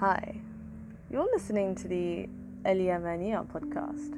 Hi, 0.00 0.36
you're 1.10 1.28
listening 1.34 1.74
to 1.74 1.88
the 1.88 2.28
Eliamania 2.64 3.44
podcast. 3.48 4.14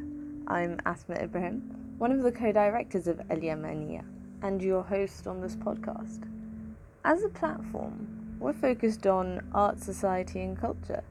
I'm 0.47 0.79
Asma 0.85 1.15
Ibrahim, 1.15 1.95
one 1.97 2.13
of 2.13 2.23
the 2.23 2.31
co 2.31 2.53
directors 2.53 3.07
of 3.07 3.17
Eliamania, 3.31 4.05
and 4.43 4.61
your 4.61 4.83
host 4.83 5.27
on 5.27 5.41
this 5.41 5.57
podcast. 5.57 6.29
As 7.07 7.25
a 7.25 7.31
platform, 7.31 8.37
we're 8.39 8.53
focused 8.53 9.07
on 9.07 9.41
art, 9.55 9.81
society, 9.81 10.43
and 10.43 10.61
culture. 10.61 11.03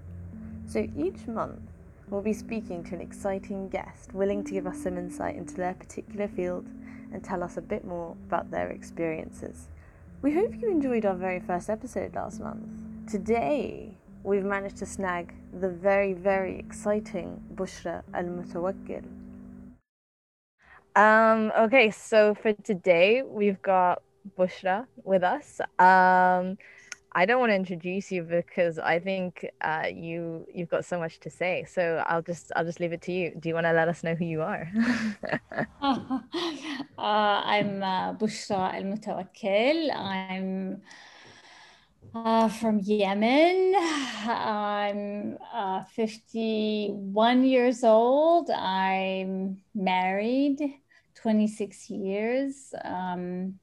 So 0.68 0.88
each 0.96 1.26
month, 1.26 1.62
we'll 2.08 2.22
be 2.22 2.32
speaking 2.34 2.84
to 2.84 2.94
an 2.94 3.02
exciting 3.02 3.70
guest 3.70 4.14
willing 4.14 4.44
to 4.44 4.52
give 4.52 4.68
us 4.68 4.84
some 4.84 5.00
insight 5.00 5.36
into 5.36 5.56
their 5.56 5.74
particular 5.74 6.28
field 6.28 6.68
and 7.12 7.24
tell 7.24 7.42
us 7.42 7.58
a 7.58 7.62
bit 7.62 7.86
more 7.86 8.16
about 8.28 8.52
their 8.52 8.70
experiences. 8.70 9.68
We 10.22 10.36
hope 10.36 10.62
you 10.62 10.70
enjoyed 10.70 11.08
our 11.08 11.16
very 11.16 11.40
first 11.40 11.72
episode 11.72 12.14
last 12.14 12.40
month. 12.40 13.10
Today, 13.10 13.98
we've 14.24 14.44
managed 14.44 14.78
to 14.78 14.86
snag 14.86 15.34
the 15.60 15.70
very, 15.70 16.14
very 16.14 16.60
exciting 16.60 17.42
Bushra 17.56 18.04
Al 18.14 18.24
Mutawakkil. 18.24 19.04
Um, 20.96 21.52
okay, 21.58 21.92
so 21.92 22.36
for 22.36 22.54
today, 22.54 23.22
we've 23.22 23.62
got 23.62 24.02
Bushra 24.38 24.86
with 25.04 25.24
us. 25.24 25.62
Um, 25.80 26.58
I 27.12 27.26
don't 27.26 27.40
want 27.40 27.50
to 27.52 27.56
introduce 27.56 28.12
you 28.12 28.24
because 28.24 28.78
I 28.78 29.00
think 29.00 29.50
uh, 29.62 29.88
you 29.92 30.46
you've 30.54 30.70
got 30.70 30.86
so 30.86 31.00
much 31.00 31.20
to 31.22 31.30
say. 31.30 31.66
So 31.68 32.04
I'll 32.06 32.22
just 32.22 32.52
I'll 32.56 32.66
just 32.66 32.80
leave 32.80 32.94
it 32.94 33.02
to 33.04 33.12
you. 33.12 33.34
Do 33.40 33.50
you 33.50 33.56
want 33.56 33.66
to 33.66 33.74
let 33.74 33.88
us 33.88 34.04
know 34.04 34.14
who 34.14 34.26
you 34.26 34.42
are? 34.42 34.70
uh, 35.82 36.20
I'm 36.98 37.82
uh, 37.82 38.14
Bushra 38.14 38.74
Al 38.76 38.84
Mutawakkil. 38.84 39.96
I'm 39.96 40.82
uh, 42.16 42.50
from 42.50 42.80
Yemen. 42.80 43.76
I'm 44.26 45.38
uh, 45.54 45.84
51 45.84 47.44
years 47.44 47.84
old. 47.84 48.50
I'm 48.50 49.58
married 49.76 50.60
26 51.16 51.90
years. 51.90 52.74
Um, 52.84 53.60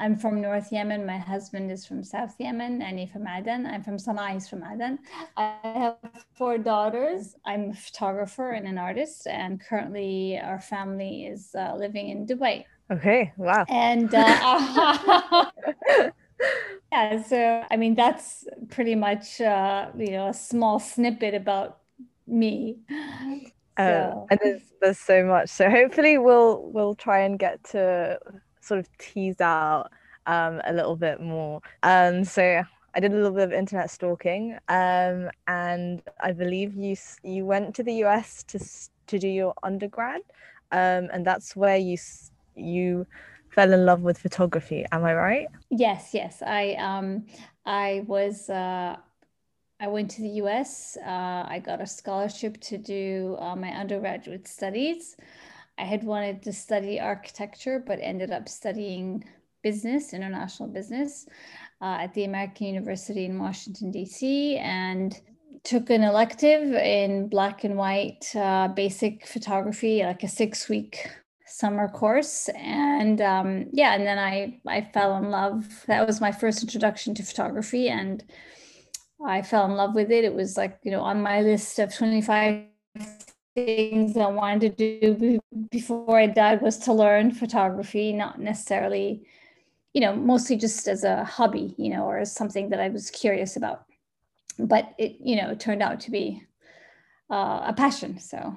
I'm 0.00 0.16
from 0.16 0.40
North 0.40 0.72
Yemen. 0.72 1.06
My 1.06 1.18
husband 1.18 1.70
is 1.70 1.86
from 1.86 2.02
South 2.02 2.34
Yemen, 2.38 2.82
and 2.82 2.98
he's 2.98 3.10
from 3.10 3.28
Aden. 3.28 3.64
I'm 3.64 3.84
from 3.84 3.96
Sana'a, 3.96 4.32
he's 4.32 4.48
from 4.48 4.64
Aden. 4.64 4.98
I 5.36 5.54
have 5.62 5.96
four 6.36 6.58
daughters. 6.58 7.36
I'm 7.46 7.70
a 7.70 7.74
photographer 7.74 8.50
and 8.50 8.66
an 8.66 8.76
artist, 8.76 9.28
and 9.28 9.60
currently 9.60 10.40
our 10.42 10.60
family 10.60 11.26
is 11.26 11.54
uh, 11.56 11.76
living 11.76 12.08
in 12.08 12.26
Dubai. 12.26 12.64
Okay, 12.90 13.32
wow. 13.36 13.64
And 13.68 14.12
uh, 14.12 15.44
yeah, 16.98 17.22
so 17.22 17.64
I 17.70 17.76
mean, 17.76 17.94
that's 17.94 18.46
pretty 18.68 18.94
much, 18.94 19.40
uh, 19.40 19.90
you 19.96 20.10
know, 20.10 20.28
a 20.28 20.34
small 20.34 20.78
snippet 20.78 21.34
about 21.34 21.78
me. 22.26 22.78
So. 23.78 24.26
and 24.30 24.40
there's, 24.42 24.62
there's 24.80 24.98
so 24.98 25.24
much. 25.24 25.50
So 25.50 25.70
hopefully 25.70 26.18
we'll 26.18 26.68
we'll 26.72 26.96
try 26.96 27.20
and 27.20 27.38
get 27.38 27.62
to 27.64 28.18
sort 28.60 28.80
of 28.80 28.98
tease 28.98 29.40
out 29.40 29.90
um, 30.26 30.60
a 30.64 30.72
little 30.72 30.96
bit 30.96 31.20
more. 31.20 31.60
Um, 31.84 32.24
so 32.24 32.62
I 32.94 33.00
did 33.00 33.12
a 33.12 33.14
little 33.14 33.30
bit 33.30 33.44
of 33.44 33.52
internet 33.52 33.90
stalking, 33.90 34.58
um, 34.68 35.30
and 35.46 36.02
I 36.20 36.32
believe 36.32 36.74
you 36.74 36.96
you 37.22 37.46
went 37.46 37.74
to 37.76 37.84
the 37.84 37.94
US 38.04 38.42
to 38.44 38.58
to 39.06 39.18
do 39.18 39.28
your 39.28 39.54
undergrad, 39.62 40.22
um, 40.72 41.08
and 41.12 41.24
that's 41.24 41.54
where 41.54 41.76
you 41.76 41.98
you 42.56 43.06
fell 43.58 43.72
in 43.72 43.84
love 43.84 44.02
with 44.02 44.18
photography. 44.18 44.84
Am 44.92 45.04
I 45.04 45.14
right? 45.14 45.48
Yes, 45.68 46.10
yes. 46.20 46.42
I 46.60 46.74
um 46.90 47.26
I 47.66 48.04
was. 48.06 48.48
Uh... 48.48 48.96
I 49.80 49.86
went 49.86 50.10
to 50.14 50.22
the 50.22 50.34
US. 50.42 50.98
Uh, 51.14 51.42
I 51.54 51.62
got 51.64 51.80
a 51.80 51.86
scholarship 51.86 52.54
to 52.68 52.76
do 52.96 53.36
uh, 53.38 53.54
my 53.54 53.70
undergraduate 53.82 54.48
studies. 54.48 55.16
I 55.82 55.84
had 55.92 56.02
wanted 56.02 56.42
to 56.42 56.52
study 56.52 56.98
architecture, 56.98 57.76
but 57.88 58.00
ended 58.02 58.32
up 58.32 58.48
studying 58.48 59.22
business, 59.62 60.12
international 60.12 60.68
business, 60.78 61.28
uh, 61.80 62.04
at 62.04 62.12
the 62.14 62.24
American 62.24 62.66
University 62.74 63.24
in 63.24 63.38
Washington, 63.38 63.92
D.C., 63.92 64.56
and 64.56 65.10
took 65.62 65.90
an 65.90 66.02
elective 66.02 66.64
in 66.74 67.28
black 67.28 67.62
and 67.62 67.76
white 67.76 68.24
uh, 68.34 68.66
basic 68.82 69.28
photography, 69.28 70.02
like 70.02 70.24
a 70.24 70.28
six 70.42 70.68
week 70.68 70.94
summer 71.48 71.88
course 71.88 72.48
and 72.56 73.20
um, 73.20 73.66
yeah 73.72 73.94
and 73.94 74.06
then 74.06 74.18
i 74.18 74.60
i 74.66 74.80
fell 74.80 75.16
in 75.16 75.30
love 75.30 75.84
that 75.86 76.06
was 76.06 76.20
my 76.20 76.32
first 76.32 76.62
introduction 76.62 77.14
to 77.14 77.22
photography 77.22 77.88
and 77.88 78.24
i 79.26 79.42
fell 79.42 79.64
in 79.64 79.72
love 79.72 79.94
with 79.94 80.10
it 80.10 80.24
it 80.24 80.34
was 80.34 80.56
like 80.56 80.78
you 80.82 80.90
know 80.90 81.00
on 81.00 81.22
my 81.22 81.40
list 81.40 81.78
of 81.78 81.94
25 81.94 82.64
things 83.66 84.16
I 84.16 84.26
wanted 84.28 84.78
to 84.78 85.14
do 85.14 85.40
before 85.70 86.18
I 86.18 86.26
died 86.26 86.62
was 86.62 86.78
to 86.78 86.92
learn 86.92 87.32
photography, 87.32 88.12
not 88.12 88.38
necessarily, 88.40 89.26
you 89.92 90.00
know, 90.00 90.14
mostly 90.14 90.56
just 90.56 90.86
as 90.86 91.04
a 91.04 91.24
hobby, 91.24 91.74
you 91.76 91.90
know, 91.90 92.04
or 92.04 92.18
as 92.18 92.34
something 92.34 92.70
that 92.70 92.80
I 92.80 92.88
was 92.88 93.10
curious 93.10 93.56
about. 93.56 93.84
But 94.58 94.94
it, 94.98 95.16
you 95.20 95.36
know, 95.36 95.54
turned 95.54 95.82
out 95.82 96.00
to 96.00 96.10
be 96.10 96.42
uh, 97.30 97.62
a 97.64 97.74
passion. 97.76 98.18
So, 98.18 98.56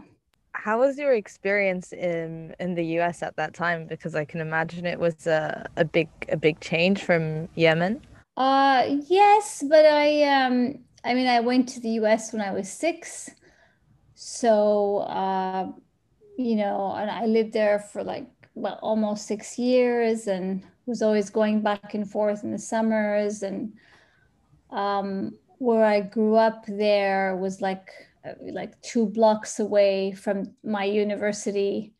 how 0.63 0.79
was 0.79 0.97
your 0.97 1.13
experience 1.13 1.91
in 1.93 2.55
in 2.59 2.75
the 2.75 2.85
U.S. 2.97 3.23
at 3.23 3.35
that 3.37 3.53
time? 3.53 3.87
Because 3.87 4.15
I 4.15 4.25
can 4.25 4.41
imagine 4.41 4.85
it 4.85 4.99
was 4.99 5.27
a, 5.27 5.69
a 5.75 5.85
big 5.85 6.09
a 6.29 6.37
big 6.37 6.59
change 6.59 7.03
from 7.03 7.49
Yemen. 7.55 8.01
Uh, 8.37 8.83
yes, 9.07 9.63
but 9.67 9.85
I 9.85 10.23
um, 10.23 10.79
I 11.03 11.13
mean, 11.13 11.27
I 11.27 11.39
went 11.39 11.69
to 11.69 11.79
the 11.79 11.89
U.S. 12.01 12.31
when 12.33 12.41
I 12.41 12.51
was 12.51 12.69
six 12.71 13.29
so, 14.23 14.99
uh, 14.99 15.71
you 16.37 16.55
know, 16.55 16.93
and 16.93 17.09
I 17.09 17.25
lived 17.25 17.53
there 17.53 17.79
for 17.79 18.03
like, 18.03 18.29
well, 18.53 18.77
almost 18.83 19.25
six 19.25 19.57
years 19.57 20.27
and 20.27 20.63
was 20.85 21.01
always 21.01 21.31
going 21.31 21.61
back 21.61 21.95
and 21.95 22.07
forth 22.07 22.43
in 22.43 22.51
the 22.51 22.59
summers. 22.59 23.41
And 23.41 23.73
um, 24.69 25.33
where 25.57 25.83
I 25.83 26.01
grew 26.01 26.35
up 26.35 26.65
there 26.67 27.35
was 27.35 27.61
like, 27.61 27.89
like 28.51 28.79
two 28.81 29.07
blocks 29.07 29.59
away 29.59 30.11
from 30.11 30.55
my 30.63 30.85
university. 30.85 31.93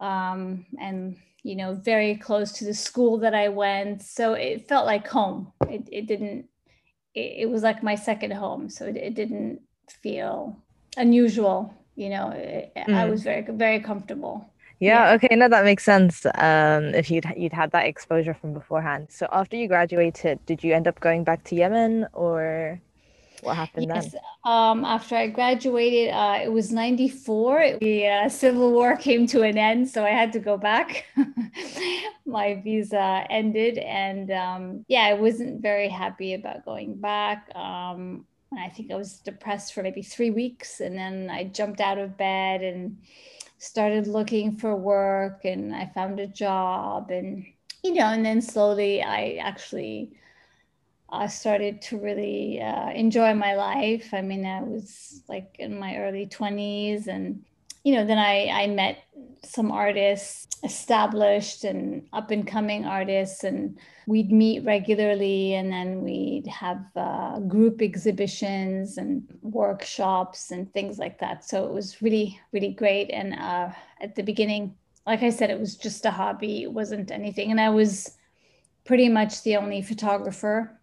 Um, 0.00 0.66
and 0.80 1.16
you 1.42 1.56
know, 1.56 1.74
very 1.74 2.16
close 2.16 2.52
to 2.52 2.64
the 2.64 2.74
school 2.74 3.18
that 3.18 3.34
I 3.34 3.48
went. 3.48 4.02
So 4.02 4.32
it 4.32 4.66
felt 4.66 4.86
like 4.86 5.06
home. 5.06 5.52
It, 5.68 5.88
it 5.92 6.06
didn't, 6.06 6.46
it, 7.14 7.42
it 7.42 7.50
was 7.50 7.62
like 7.62 7.82
my 7.82 7.94
second 7.94 8.32
home. 8.32 8.70
So 8.70 8.86
it, 8.86 8.96
it 8.96 9.14
didn't 9.14 9.60
feel 10.02 10.56
unusual 10.96 11.74
you 11.96 12.08
know 12.08 12.32
mm. 12.76 12.94
i 12.94 13.04
was 13.08 13.22
very 13.22 13.42
very 13.42 13.80
comfortable 13.80 14.48
yeah, 14.80 15.08
yeah, 15.08 15.14
okay 15.14 15.34
no 15.36 15.48
that 15.48 15.64
makes 15.64 15.84
sense 15.84 16.26
um 16.34 16.86
if 16.94 17.10
you'd 17.10 17.26
you'd 17.36 17.52
had 17.52 17.70
that 17.70 17.86
exposure 17.86 18.34
from 18.34 18.52
beforehand 18.52 19.06
so 19.10 19.26
after 19.32 19.56
you 19.56 19.68
graduated 19.68 20.44
did 20.46 20.62
you 20.64 20.74
end 20.74 20.88
up 20.88 20.98
going 21.00 21.24
back 21.24 21.42
to 21.44 21.54
yemen 21.54 22.06
or 22.12 22.80
what 23.44 23.56
happened 23.56 23.86
yes, 23.94 24.12
then 24.12 24.20
um 24.44 24.84
after 24.84 25.16
i 25.16 25.26
graduated 25.26 26.12
uh 26.12 26.38
it 26.42 26.52
was 26.52 26.72
94 26.72 27.78
the 27.80 28.06
uh, 28.06 28.28
civil 28.28 28.72
war 28.72 28.96
came 28.96 29.26
to 29.26 29.42
an 29.42 29.58
end 29.58 29.88
so 29.88 30.04
i 30.04 30.10
had 30.10 30.32
to 30.32 30.38
go 30.38 30.56
back 30.56 31.04
my 32.26 32.60
visa 32.64 33.24
ended 33.30 33.78
and 33.78 34.30
um 34.30 34.84
yeah 34.88 35.02
i 35.02 35.12
wasn't 35.12 35.60
very 35.60 35.88
happy 35.88 36.34
about 36.34 36.64
going 36.64 36.94
back 36.94 37.50
um 37.54 38.24
I 38.58 38.68
think 38.68 38.90
I 38.90 38.96
was 38.96 39.18
depressed 39.18 39.74
for 39.74 39.82
maybe 39.82 40.02
three 40.02 40.30
weeks. 40.30 40.80
And 40.80 40.96
then 40.96 41.30
I 41.30 41.44
jumped 41.44 41.80
out 41.80 41.98
of 41.98 42.16
bed 42.16 42.62
and 42.62 42.98
started 43.58 44.06
looking 44.06 44.56
for 44.56 44.76
work 44.76 45.44
and 45.44 45.74
I 45.74 45.90
found 45.94 46.20
a 46.20 46.26
job. 46.26 47.10
And, 47.10 47.46
you 47.82 47.94
know, 47.94 48.06
and 48.06 48.24
then 48.24 48.40
slowly 48.40 49.02
I 49.02 49.38
actually 49.40 50.12
I 51.14 51.26
started 51.26 51.82
to 51.82 51.98
really 51.98 52.60
uh, 52.60 52.90
enjoy 52.90 53.34
my 53.34 53.54
life. 53.54 54.12
I 54.12 54.22
mean, 54.22 54.44
I 54.44 54.62
was 54.62 55.22
like 55.28 55.56
in 55.58 55.78
my 55.78 55.96
early 55.96 56.26
20s 56.26 57.06
and 57.06 57.44
you 57.84 57.94
know, 57.94 58.06
then 58.06 58.18
I, 58.18 58.48
I 58.48 58.66
met 58.66 59.04
some 59.44 59.70
artists, 59.70 60.48
established 60.64 61.64
and 61.64 62.08
up 62.14 62.30
and 62.30 62.46
coming 62.46 62.86
artists, 62.86 63.44
and 63.44 63.78
we'd 64.06 64.32
meet 64.32 64.64
regularly. 64.64 65.54
And 65.54 65.70
then 65.70 66.00
we'd 66.00 66.46
have 66.46 66.82
uh, 66.96 67.40
group 67.40 67.82
exhibitions 67.82 68.96
and 68.96 69.22
workshops 69.42 70.50
and 70.50 70.72
things 70.72 70.98
like 70.98 71.20
that. 71.20 71.44
So 71.44 71.66
it 71.66 71.72
was 71.72 72.00
really, 72.00 72.40
really 72.52 72.72
great. 72.72 73.10
And 73.10 73.34
uh, 73.34 73.68
at 74.00 74.14
the 74.14 74.22
beginning, 74.22 74.74
like 75.06 75.22
I 75.22 75.28
said, 75.28 75.50
it 75.50 75.60
was 75.60 75.76
just 75.76 76.06
a 76.06 76.10
hobby, 76.10 76.62
it 76.62 76.72
wasn't 76.72 77.10
anything. 77.10 77.50
And 77.50 77.60
I 77.60 77.68
was 77.68 78.16
pretty 78.86 79.10
much 79.10 79.42
the 79.42 79.56
only 79.56 79.82
photographer 79.82 80.80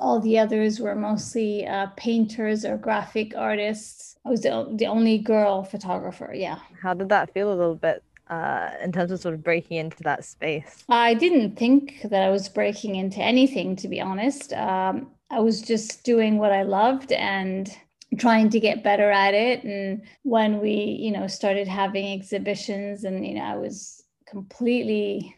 all 0.00 0.20
the 0.20 0.38
others 0.38 0.80
were 0.80 0.94
mostly 0.94 1.66
uh, 1.66 1.88
painters 1.96 2.64
or 2.64 2.76
graphic 2.76 3.34
artists. 3.36 4.16
I 4.24 4.30
was 4.30 4.42
the, 4.42 4.66
the 4.74 4.86
only 4.86 5.18
girl 5.18 5.64
photographer. 5.64 6.32
Yeah. 6.34 6.58
How 6.82 6.94
did 6.94 7.08
that 7.10 7.32
feel 7.32 7.52
a 7.52 7.54
little 7.54 7.74
bit 7.74 8.02
uh, 8.28 8.70
in 8.82 8.92
terms 8.92 9.10
of 9.10 9.20
sort 9.20 9.34
of 9.34 9.42
breaking 9.42 9.76
into 9.76 10.02
that 10.02 10.24
space? 10.24 10.84
I 10.88 11.14
didn't 11.14 11.56
think 11.56 12.00
that 12.04 12.22
I 12.22 12.30
was 12.30 12.48
breaking 12.48 12.96
into 12.96 13.20
anything, 13.20 13.76
to 13.76 13.88
be 13.88 14.00
honest. 14.00 14.52
Um, 14.52 15.10
I 15.30 15.40
was 15.40 15.60
just 15.60 16.04
doing 16.04 16.38
what 16.38 16.52
I 16.52 16.62
loved 16.62 17.12
and 17.12 17.70
trying 18.18 18.48
to 18.50 18.60
get 18.60 18.84
better 18.84 19.10
at 19.10 19.34
it. 19.34 19.64
And 19.64 20.02
when 20.22 20.60
we, 20.60 20.70
you 20.72 21.10
know, 21.10 21.26
started 21.26 21.68
having 21.68 22.12
exhibitions, 22.12 23.04
and 23.04 23.26
you 23.26 23.34
know, 23.34 23.44
I 23.44 23.56
was 23.56 24.02
completely 24.26 25.34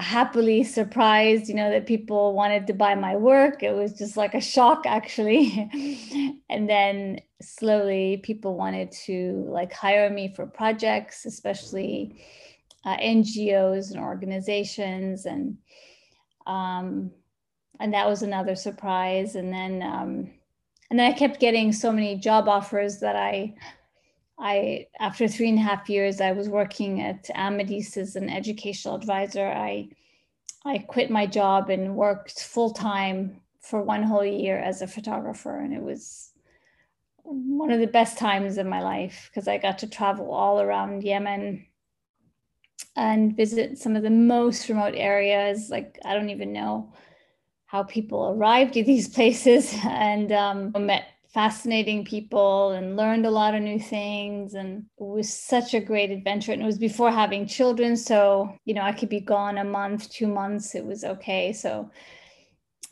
happily 0.00 0.64
surprised, 0.64 1.48
you 1.48 1.54
know, 1.54 1.70
that 1.70 1.86
people 1.86 2.34
wanted 2.34 2.66
to 2.66 2.72
buy 2.72 2.94
my 2.94 3.16
work. 3.16 3.62
It 3.62 3.72
was 3.72 3.92
just 3.92 4.16
like 4.16 4.34
a 4.34 4.40
shock, 4.40 4.84
actually. 4.86 6.40
and 6.50 6.68
then 6.68 7.20
slowly, 7.42 8.20
people 8.22 8.56
wanted 8.56 8.90
to 9.06 9.44
like 9.48 9.72
hire 9.72 10.10
me 10.10 10.32
for 10.34 10.46
projects, 10.46 11.26
especially 11.26 12.24
uh, 12.84 12.96
NGOs 12.96 13.90
and 13.90 14.00
organizations, 14.00 15.26
and 15.26 15.58
um, 16.46 17.10
and 17.80 17.92
that 17.94 18.08
was 18.08 18.22
another 18.22 18.56
surprise. 18.56 19.36
And 19.36 19.52
then 19.52 19.82
um, 19.82 20.30
and 20.90 20.98
then 20.98 21.12
I 21.12 21.16
kept 21.16 21.40
getting 21.40 21.72
so 21.72 21.92
many 21.92 22.16
job 22.16 22.48
offers 22.48 23.00
that 23.00 23.16
I 23.16 23.54
I 24.44 24.88
after 25.00 25.26
three 25.26 25.48
and 25.48 25.58
a 25.58 25.62
half 25.62 25.88
years 25.88 26.20
I 26.20 26.32
was 26.32 26.50
working 26.50 27.00
at 27.00 27.30
AMIDEAST 27.34 27.96
as 27.96 28.14
an 28.14 28.28
educational 28.28 28.94
advisor. 28.94 29.46
I 29.46 29.88
I 30.66 30.78
quit 30.78 31.10
my 31.10 31.26
job 31.26 31.70
and 31.70 31.96
worked 31.96 32.42
full 32.42 32.70
time 32.70 33.40
for 33.62 33.82
one 33.82 34.02
whole 34.02 34.24
year 34.24 34.58
as 34.58 34.82
a 34.82 34.86
photographer, 34.86 35.58
and 35.58 35.72
it 35.72 35.82
was 35.82 36.30
one 37.22 37.70
of 37.70 37.80
the 37.80 37.86
best 37.86 38.18
times 38.18 38.58
of 38.58 38.66
my 38.66 38.82
life 38.82 39.30
because 39.30 39.48
I 39.48 39.56
got 39.56 39.78
to 39.78 39.88
travel 39.88 40.30
all 40.30 40.60
around 40.60 41.02
Yemen 41.02 41.64
and 42.96 43.34
visit 43.34 43.78
some 43.78 43.96
of 43.96 44.02
the 44.02 44.10
most 44.10 44.68
remote 44.68 44.94
areas. 44.94 45.70
Like 45.70 45.98
I 46.04 46.12
don't 46.12 46.28
even 46.28 46.52
know 46.52 46.92
how 47.64 47.82
people 47.82 48.28
arrived 48.28 48.76
at 48.76 48.84
these 48.84 49.08
places 49.16 49.74
and 49.86 50.30
um, 50.32 50.72
met 50.78 51.06
fascinating 51.34 52.04
people 52.04 52.70
and 52.70 52.96
learned 52.96 53.26
a 53.26 53.30
lot 53.30 53.56
of 53.56 53.60
new 53.60 53.78
things 53.78 54.54
and 54.54 54.84
it 54.98 55.02
was 55.02 55.28
such 55.28 55.74
a 55.74 55.80
great 55.80 56.12
adventure 56.12 56.52
and 56.52 56.62
it 56.62 56.64
was 56.64 56.78
before 56.78 57.10
having 57.10 57.44
children 57.44 57.96
so 57.96 58.56
you 58.64 58.72
know 58.72 58.82
i 58.82 58.92
could 58.92 59.08
be 59.08 59.20
gone 59.20 59.58
a 59.58 59.64
month 59.64 60.08
two 60.10 60.28
months 60.28 60.76
it 60.76 60.86
was 60.86 61.02
okay 61.02 61.52
so 61.52 61.90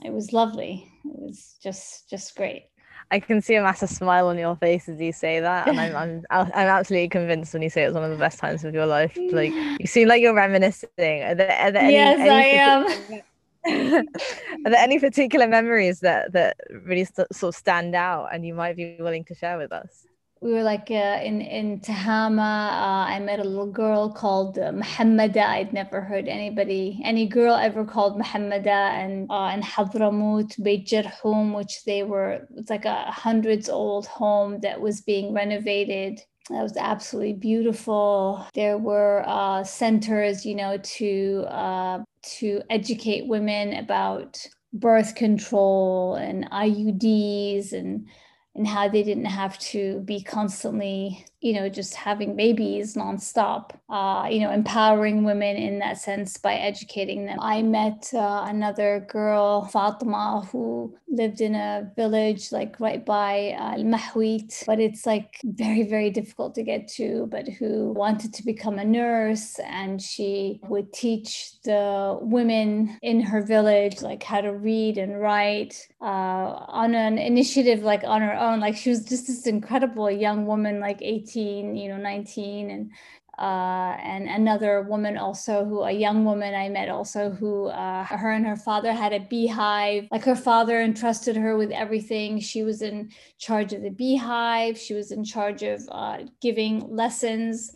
it 0.04 0.12
was 0.12 0.32
lovely 0.32 0.92
it 1.04 1.20
was 1.20 1.56
just 1.62 2.10
just 2.10 2.36
great 2.36 2.64
I 3.10 3.20
can 3.20 3.42
see 3.42 3.56
a 3.56 3.62
massive 3.62 3.90
smile 3.90 4.28
on 4.28 4.38
your 4.38 4.56
face 4.56 4.88
as 4.88 4.98
you 4.98 5.12
say 5.12 5.38
that, 5.40 5.68
and 5.68 5.78
I'm 5.78 5.94
I'm 5.94 6.22
I'm 6.54 6.68
absolutely 6.68 7.08
convinced 7.08 7.52
when 7.52 7.60
you 7.60 7.68
say 7.68 7.82
it's 7.82 7.92
one 7.92 8.04
of 8.04 8.10
the 8.10 8.16
best 8.16 8.38
times 8.38 8.64
of 8.64 8.72
your 8.72 8.86
life. 8.86 9.18
Like 9.30 9.52
you 9.78 9.86
seem 9.86 10.08
like 10.08 10.22
you're 10.22 10.34
reminiscing. 10.34 11.22
Are 11.22 11.34
there, 11.34 11.52
are 11.52 11.70
there 11.72 11.90
yes, 11.90 12.18
any, 12.18 12.30
any 12.30 12.30
I 12.30 13.16
am. 13.16 13.22
Are 13.66 14.70
there 14.70 14.76
any 14.76 14.98
particular 14.98 15.46
memories 15.46 16.00
that 16.00 16.32
that 16.32 16.56
really 16.84 17.04
st- 17.04 17.32
sort 17.32 17.54
of 17.54 17.58
stand 17.58 17.94
out 17.94 18.28
and 18.32 18.44
you 18.44 18.54
might 18.54 18.76
be 18.76 18.96
willing 18.98 19.24
to 19.24 19.34
share 19.34 19.58
with 19.58 19.72
us? 19.72 20.06
We 20.40 20.52
were 20.52 20.64
like 20.64 20.90
uh, 20.90 21.20
in 21.22 21.40
in 21.40 21.78
Tehama. 21.78 22.70
Uh, 22.72 23.04
I 23.14 23.20
met 23.20 23.38
a 23.38 23.44
little 23.44 23.70
girl 23.70 24.10
called 24.10 24.58
uh, 24.58 24.72
Muhammada. 24.72 25.46
I'd 25.46 25.72
never 25.72 26.00
heard 26.00 26.26
anybody, 26.26 27.00
any 27.04 27.28
girl 27.28 27.54
ever 27.54 27.84
called 27.84 28.18
Muhammada. 28.20 28.90
And 29.00 29.30
uh, 29.30 29.52
in 29.54 29.62
Hadramaut, 29.62 30.60
Beit 30.60 30.86
Jarhum, 30.86 31.54
which 31.54 31.84
they 31.84 32.02
were, 32.02 32.48
it's 32.56 32.70
like 32.70 32.86
a 32.86 33.04
hundreds 33.12 33.68
old 33.68 34.06
home 34.06 34.58
that 34.62 34.80
was 34.80 35.00
being 35.00 35.32
renovated 35.32 36.20
that 36.50 36.62
was 36.62 36.76
absolutely 36.76 37.34
beautiful. 37.34 38.44
There 38.54 38.76
were 38.76 39.22
uh, 39.26 39.64
centers, 39.64 40.44
you 40.44 40.54
know, 40.54 40.76
to 40.76 41.44
uh, 41.48 41.98
to 42.22 42.62
educate 42.70 43.26
women 43.26 43.72
about 43.74 44.46
birth 44.72 45.14
control 45.14 46.14
and 46.14 46.50
IUDs 46.50 47.72
and 47.72 48.08
and 48.54 48.66
how 48.66 48.88
they 48.88 49.02
didn't 49.02 49.24
have 49.26 49.58
to 49.58 50.00
be 50.00 50.22
constantly 50.22 51.24
you 51.42 51.52
know, 51.54 51.68
just 51.68 51.96
having 51.96 52.36
babies 52.36 52.94
nonstop, 52.94 53.72
uh, 53.90 54.28
you 54.30 54.38
know, 54.38 54.52
empowering 54.52 55.24
women 55.24 55.56
in 55.56 55.80
that 55.80 55.98
sense 55.98 56.38
by 56.38 56.54
educating 56.54 57.26
them. 57.26 57.36
I 57.40 57.62
met 57.62 58.10
uh, 58.14 58.44
another 58.46 59.04
girl, 59.10 59.64
Fatima, 59.64 60.48
who 60.52 60.96
lived 61.08 61.40
in 61.40 61.56
a 61.56 61.90
village 61.96 62.52
like 62.52 62.78
right 62.78 63.04
by 63.04 63.56
uh, 63.58 63.72
Al 63.72 63.82
Mahwit, 63.82 64.64
but 64.66 64.78
it's 64.78 65.04
like 65.04 65.40
very, 65.44 65.82
very 65.82 66.10
difficult 66.10 66.54
to 66.54 66.62
get 66.62 66.86
to, 66.92 67.26
but 67.28 67.48
who 67.48 67.92
wanted 67.92 68.32
to 68.34 68.44
become 68.44 68.78
a 68.78 68.84
nurse. 68.84 69.58
And 69.58 70.00
she 70.00 70.60
would 70.68 70.92
teach 70.92 71.60
the 71.64 72.18
women 72.22 72.98
in 73.02 73.20
her 73.20 73.42
village 73.42 74.00
like 74.00 74.22
how 74.22 74.42
to 74.42 74.52
read 74.52 74.96
and 74.96 75.20
write 75.20 75.88
uh, 76.00 76.04
on 76.04 76.94
an 76.94 77.18
initiative 77.18 77.82
like 77.82 78.04
on 78.04 78.22
her 78.22 78.34
own. 78.42 78.60
Like 78.60 78.76
she 78.76 78.90
was 78.90 79.04
just 79.04 79.26
this 79.26 79.46
incredible 79.46 80.10
young 80.10 80.46
woman, 80.46 80.80
like 80.80 81.00
18 81.00 81.22
18, 81.22 81.76
you 81.76 81.88
know, 81.88 81.96
19 81.96 82.70
and 82.70 82.90
uh, 83.38 83.96
and 84.02 84.28
another 84.28 84.82
woman 84.82 85.16
also 85.16 85.64
who 85.64 85.82
a 85.82 85.90
young 85.90 86.24
woman 86.24 86.54
I 86.54 86.68
met 86.68 86.90
also 86.90 87.30
who 87.30 87.68
uh, 87.68 88.04
her 88.04 88.30
and 88.30 88.46
her 88.46 88.56
father 88.56 88.92
had 88.92 89.14
a 89.14 89.20
beehive 89.20 90.06
like 90.10 90.24
her 90.24 90.36
father 90.36 90.80
entrusted 90.82 91.36
her 91.36 91.56
with 91.56 91.70
everything 91.70 92.38
she 92.40 92.62
was 92.62 92.82
in 92.82 93.10
charge 93.38 93.72
of 93.72 93.82
the 93.82 93.90
beehive 93.90 94.76
she 94.76 94.92
was 94.92 95.12
in 95.12 95.24
charge 95.24 95.62
of 95.62 95.80
uh, 95.90 96.18
giving 96.42 96.86
lessons 96.94 97.72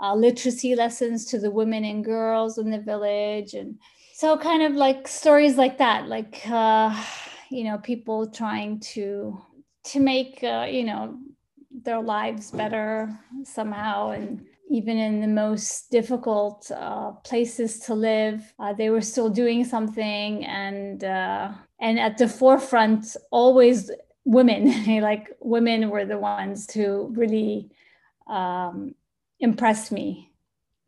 uh, 0.00 0.12
literacy 0.12 0.74
lessons 0.74 1.24
to 1.26 1.38
the 1.38 1.52
women 1.52 1.84
and 1.84 2.04
girls 2.04 2.58
in 2.58 2.70
the 2.72 2.80
village 2.80 3.54
and 3.54 3.78
so 4.12 4.36
kind 4.36 4.64
of 4.64 4.72
like 4.72 5.06
stories 5.06 5.56
like 5.56 5.78
that 5.78 6.08
like 6.08 6.42
uh, 6.50 6.92
you 7.48 7.62
know 7.62 7.78
people 7.78 8.26
trying 8.26 8.80
to 8.80 9.40
to 9.92 10.00
make 10.00 10.42
uh, 10.42 10.66
you 10.70 10.84
know 10.84 11.18
their 11.70 12.00
lives 12.00 12.50
better 12.50 13.18
somehow. 13.44 14.10
And 14.10 14.44
even 14.70 14.96
in 14.98 15.20
the 15.20 15.28
most 15.28 15.90
difficult 15.90 16.70
uh, 16.72 17.12
places 17.22 17.78
to 17.80 17.94
live 17.94 18.52
uh, 18.58 18.72
they 18.72 18.90
were 18.90 19.00
still 19.00 19.30
doing 19.30 19.64
something. 19.64 20.44
And 20.44 21.04
uh, 21.04 21.52
and 21.80 21.98
at 21.98 22.18
the 22.18 22.28
forefront 22.28 23.16
always 23.30 23.90
women 24.24 25.00
like 25.00 25.28
women 25.40 25.88
were 25.88 26.04
the 26.04 26.18
ones 26.18 26.70
who 26.72 27.12
really 27.16 27.70
um, 28.26 28.94
impressed 29.40 29.92
me 29.92 30.32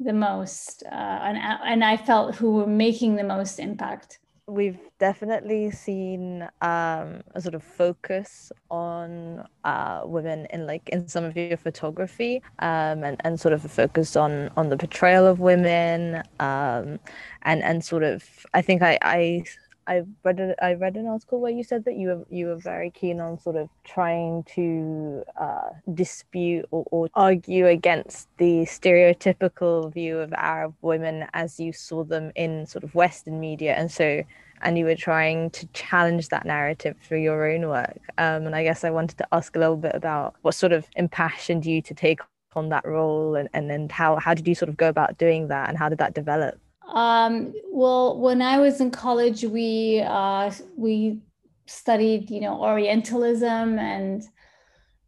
the 0.00 0.12
most 0.12 0.84
uh, 0.86 1.18
and, 1.22 1.38
and 1.38 1.84
i 1.84 1.96
felt 1.96 2.36
who 2.36 2.52
were 2.52 2.66
making 2.66 3.16
the 3.16 3.24
most 3.24 3.58
impact 3.58 4.18
we've 4.48 4.80
definitely 4.98 5.70
seen 5.70 6.42
um, 6.62 7.22
a 7.34 7.40
sort 7.40 7.54
of 7.54 7.62
focus 7.62 8.50
on 8.70 9.46
uh, 9.64 10.02
women 10.04 10.46
in 10.50 10.66
like 10.66 10.88
in 10.88 11.06
some 11.06 11.24
of 11.24 11.36
your 11.36 11.56
photography 11.56 12.42
um, 12.60 13.04
and, 13.04 13.20
and 13.24 13.38
sort 13.38 13.52
of 13.52 13.64
a 13.64 13.68
focus 13.68 14.16
on 14.16 14.50
on 14.56 14.70
the 14.70 14.76
portrayal 14.76 15.26
of 15.26 15.38
women 15.38 16.22
um, 16.40 16.98
and 17.42 17.62
and 17.62 17.84
sort 17.84 18.02
of 18.02 18.24
I 18.54 18.62
think 18.62 18.82
I 18.82 18.98
I 19.02 19.44
I 19.88 20.02
read 20.22 20.38
a, 20.38 20.64
I 20.64 20.74
read 20.74 20.96
an 20.96 21.06
article 21.06 21.40
where 21.40 21.50
you 21.50 21.64
said 21.64 21.84
that 21.86 21.96
you 21.96 22.08
were 22.08 22.26
you 22.30 22.46
were 22.46 22.56
very 22.56 22.90
keen 22.90 23.20
on 23.20 23.40
sort 23.40 23.56
of 23.56 23.68
trying 23.84 24.44
to 24.54 25.24
uh, 25.40 25.70
dispute 25.94 26.66
or, 26.70 26.84
or 26.90 27.08
argue 27.14 27.66
against 27.66 28.28
the 28.36 28.66
stereotypical 28.66 29.92
view 29.92 30.18
of 30.18 30.32
Arab 30.34 30.74
women 30.82 31.26
as 31.32 31.58
you 31.58 31.72
saw 31.72 32.04
them 32.04 32.30
in 32.36 32.66
sort 32.66 32.84
of 32.84 32.94
Western 32.94 33.40
media, 33.40 33.74
and 33.74 33.90
so 33.90 34.22
and 34.60 34.76
you 34.76 34.84
were 34.84 34.96
trying 34.96 35.50
to 35.50 35.66
challenge 35.68 36.28
that 36.28 36.44
narrative 36.44 36.96
through 37.02 37.22
your 37.22 37.50
own 37.50 37.68
work. 37.68 38.00
Um, 38.18 38.46
and 38.46 38.54
I 38.54 38.64
guess 38.64 38.84
I 38.84 38.90
wanted 38.90 39.16
to 39.18 39.26
ask 39.32 39.56
a 39.56 39.58
little 39.58 39.76
bit 39.76 39.94
about 39.94 40.34
what 40.42 40.54
sort 40.54 40.72
of 40.72 40.86
impassioned 40.96 41.64
you 41.64 41.80
to 41.82 41.94
take 41.94 42.20
on 42.54 42.68
that 42.70 42.86
role, 42.86 43.36
and 43.36 43.48
and 43.54 43.70
then 43.70 43.88
how 43.88 44.16
how 44.16 44.34
did 44.34 44.46
you 44.46 44.54
sort 44.54 44.68
of 44.68 44.76
go 44.76 44.88
about 44.88 45.18
doing 45.18 45.48
that, 45.48 45.68
and 45.68 45.78
how 45.78 45.88
did 45.88 45.98
that 45.98 46.14
develop? 46.14 46.58
Um, 46.88 47.52
well, 47.70 48.18
when 48.18 48.40
I 48.42 48.58
was 48.58 48.80
in 48.80 48.90
college, 48.90 49.44
we 49.44 50.00
uh, 50.00 50.50
we 50.76 51.20
studied, 51.66 52.30
you 52.30 52.40
know, 52.40 52.60
Orientalism 52.62 53.78
and 53.78 54.22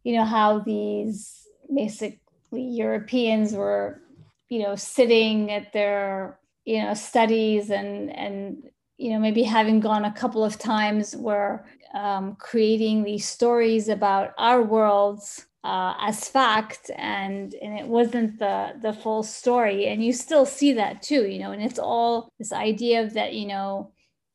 you 0.03 0.15
know 0.15 0.25
how 0.25 0.59
these 0.59 1.47
basically 1.73 2.19
Europeans 2.53 3.53
were, 3.53 4.01
you 4.49 4.59
know, 4.59 4.75
sitting 4.75 5.51
at 5.51 5.73
their 5.73 6.39
you 6.65 6.81
know 6.81 6.93
studies 6.93 7.69
and 7.69 8.15
and 8.15 8.69
you 8.97 9.11
know 9.11 9.19
maybe 9.19 9.43
having 9.43 9.79
gone 9.79 10.05
a 10.05 10.13
couple 10.13 10.43
of 10.43 10.59
times 10.59 11.15
were 11.15 11.65
um, 11.93 12.35
creating 12.35 13.03
these 13.03 13.27
stories 13.27 13.89
about 13.89 14.33
our 14.37 14.61
worlds 14.61 15.47
uh, 15.63 15.93
as 15.99 16.27
fact 16.27 16.89
and 16.95 17.53
and 17.55 17.77
it 17.77 17.87
wasn't 17.87 18.39
the 18.39 18.73
the 18.81 18.93
full 18.93 19.23
story. 19.23 19.87
And 19.87 20.03
you 20.03 20.13
still 20.13 20.45
see 20.45 20.73
that 20.73 21.01
too 21.01 21.27
you 21.27 21.39
know 21.39 21.51
and 21.51 21.61
it's 21.61 21.79
all 21.79 22.29
this 22.39 22.51
idea 22.51 23.03
of 23.03 23.13
that 23.13 23.33
you 23.33 23.47
know 23.47 23.91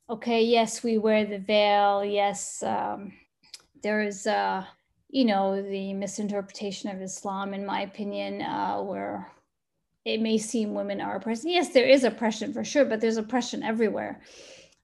okay 0.09 0.43
yes 0.43 0.83
we 0.85 0.99
wear 0.99 1.25
the 1.25 1.39
veil. 1.39 2.05
Yes 2.05 2.63
um, 2.63 3.13
there 3.83 4.03
is 4.03 4.27
uh 4.27 4.65
you 5.09 5.25
know 5.25 5.61
the 5.63 5.95
misinterpretation 5.95 6.91
of 6.91 7.01
islam 7.03 7.55
in 7.55 7.67
my 7.67 7.81
opinion 7.83 8.43
uh, 8.43 8.79
where 8.79 9.31
it 10.05 10.21
may 10.21 10.39
seem 10.39 10.75
women 10.75 11.01
are 11.01 11.17
oppressed. 11.17 11.45
Yes 11.45 11.71
there 11.71 11.89
is 11.89 12.05
oppression 12.05 12.53
for 12.53 12.63
sure 12.63 12.85
but 12.85 13.01
there's 13.01 13.17
oppression 13.17 13.63
everywhere. 13.65 14.21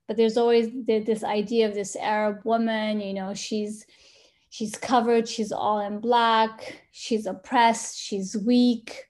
But 0.08 0.16
there's 0.16 0.36
always 0.36 0.68
this 0.86 1.22
idea 1.22 1.68
of 1.68 1.74
this 1.74 1.94
arab 1.94 2.40
woman 2.44 3.00
you 3.00 3.14
know 3.14 3.32
she's 3.32 3.86
she's 4.52 4.76
covered 4.76 5.26
she's 5.26 5.50
all 5.50 5.80
in 5.80 5.98
black 5.98 6.82
she's 6.92 7.26
oppressed 7.26 7.98
she's 7.98 8.36
weak. 8.36 9.08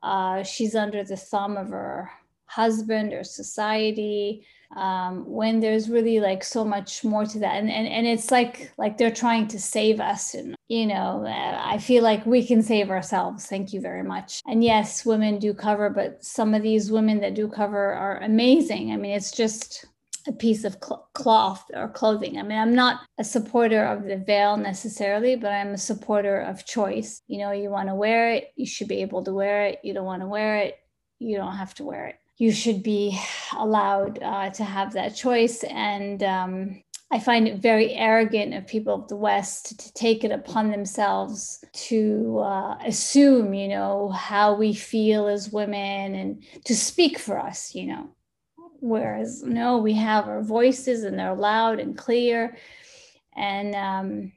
Uh, 0.00 0.44
she's 0.44 0.76
under 0.76 1.02
the 1.02 1.16
thumb 1.16 1.56
of 1.56 1.70
her 1.70 2.08
husband 2.46 3.12
or 3.12 3.24
society. 3.24 4.46
Um, 4.76 5.24
when 5.26 5.60
there's 5.60 5.88
really 5.88 6.20
like 6.20 6.44
so 6.44 6.62
much 6.62 7.02
more 7.02 7.24
to 7.24 7.38
that 7.38 7.54
and, 7.54 7.70
and 7.70 7.88
and 7.88 8.06
it's 8.06 8.30
like 8.30 8.70
like 8.76 8.98
they're 8.98 9.10
trying 9.10 9.48
to 9.48 9.58
save 9.58 9.98
us 9.98 10.34
and 10.34 10.54
you 10.68 10.84
know 10.84 11.24
i 11.26 11.78
feel 11.78 12.02
like 12.04 12.26
we 12.26 12.46
can 12.46 12.62
save 12.62 12.90
ourselves. 12.90 13.46
Thank 13.46 13.72
you 13.72 13.80
very 13.80 14.02
much. 14.02 14.42
And 14.46 14.62
yes 14.62 15.06
women 15.06 15.38
do 15.38 15.54
cover 15.54 15.88
but 15.88 16.22
some 16.22 16.52
of 16.52 16.62
these 16.62 16.92
women 16.92 17.18
that 17.20 17.34
do 17.34 17.48
cover 17.48 17.94
are 17.94 18.18
amazing. 18.18 18.92
I 18.92 18.98
mean 18.98 19.12
it's 19.12 19.32
just 19.32 19.86
a 20.26 20.32
piece 20.32 20.64
of 20.64 20.76
cl- 20.82 21.08
cloth 21.14 21.64
or 21.74 21.88
clothing. 21.88 22.38
I 22.38 22.42
mean, 22.42 22.58
I'm 22.58 22.74
not 22.74 23.00
a 23.18 23.24
supporter 23.24 23.84
of 23.84 24.04
the 24.04 24.16
veil 24.16 24.56
necessarily, 24.56 25.36
but 25.36 25.52
I'm 25.52 25.74
a 25.74 25.78
supporter 25.78 26.40
of 26.40 26.66
choice. 26.66 27.22
You 27.28 27.38
know, 27.38 27.52
you 27.52 27.70
want 27.70 27.88
to 27.88 27.94
wear 27.94 28.32
it, 28.32 28.52
you 28.56 28.66
should 28.66 28.88
be 28.88 29.02
able 29.02 29.22
to 29.24 29.32
wear 29.32 29.66
it. 29.66 29.78
You 29.82 29.94
don't 29.94 30.04
want 30.04 30.22
to 30.22 30.28
wear 30.28 30.56
it, 30.56 30.78
you 31.18 31.36
don't 31.36 31.56
have 31.56 31.74
to 31.74 31.84
wear 31.84 32.06
it 32.06 32.16
you 32.38 32.52
should 32.52 32.82
be 32.82 33.18
allowed 33.56 34.22
uh, 34.22 34.48
to 34.50 34.64
have 34.64 34.92
that 34.92 35.14
choice. 35.14 35.64
And 35.64 36.22
um, 36.22 36.82
I 37.10 37.18
find 37.18 37.48
it 37.48 37.58
very 37.58 37.94
arrogant 37.94 38.54
of 38.54 38.66
people 38.66 38.94
of 38.94 39.08
the 39.08 39.16
West 39.16 39.80
to 39.80 39.92
take 39.92 40.24
it 40.24 40.30
upon 40.30 40.70
themselves 40.70 41.64
to 41.72 42.38
uh, 42.38 42.76
assume, 42.86 43.54
you 43.54 43.68
know, 43.68 44.10
how 44.10 44.54
we 44.54 44.72
feel 44.72 45.26
as 45.26 45.52
women 45.52 46.14
and 46.14 46.44
to 46.64 46.76
speak 46.76 47.18
for 47.18 47.38
us, 47.38 47.74
you 47.74 47.86
know. 47.86 48.10
Whereas, 48.80 49.42
no, 49.42 49.78
we 49.78 49.94
have 49.94 50.28
our 50.28 50.42
voices 50.42 51.04
and 51.04 51.18
they're 51.18 51.34
loud 51.34 51.80
and 51.80 51.96
clear. 51.96 52.56
And 53.36 53.74
um, 53.74 54.32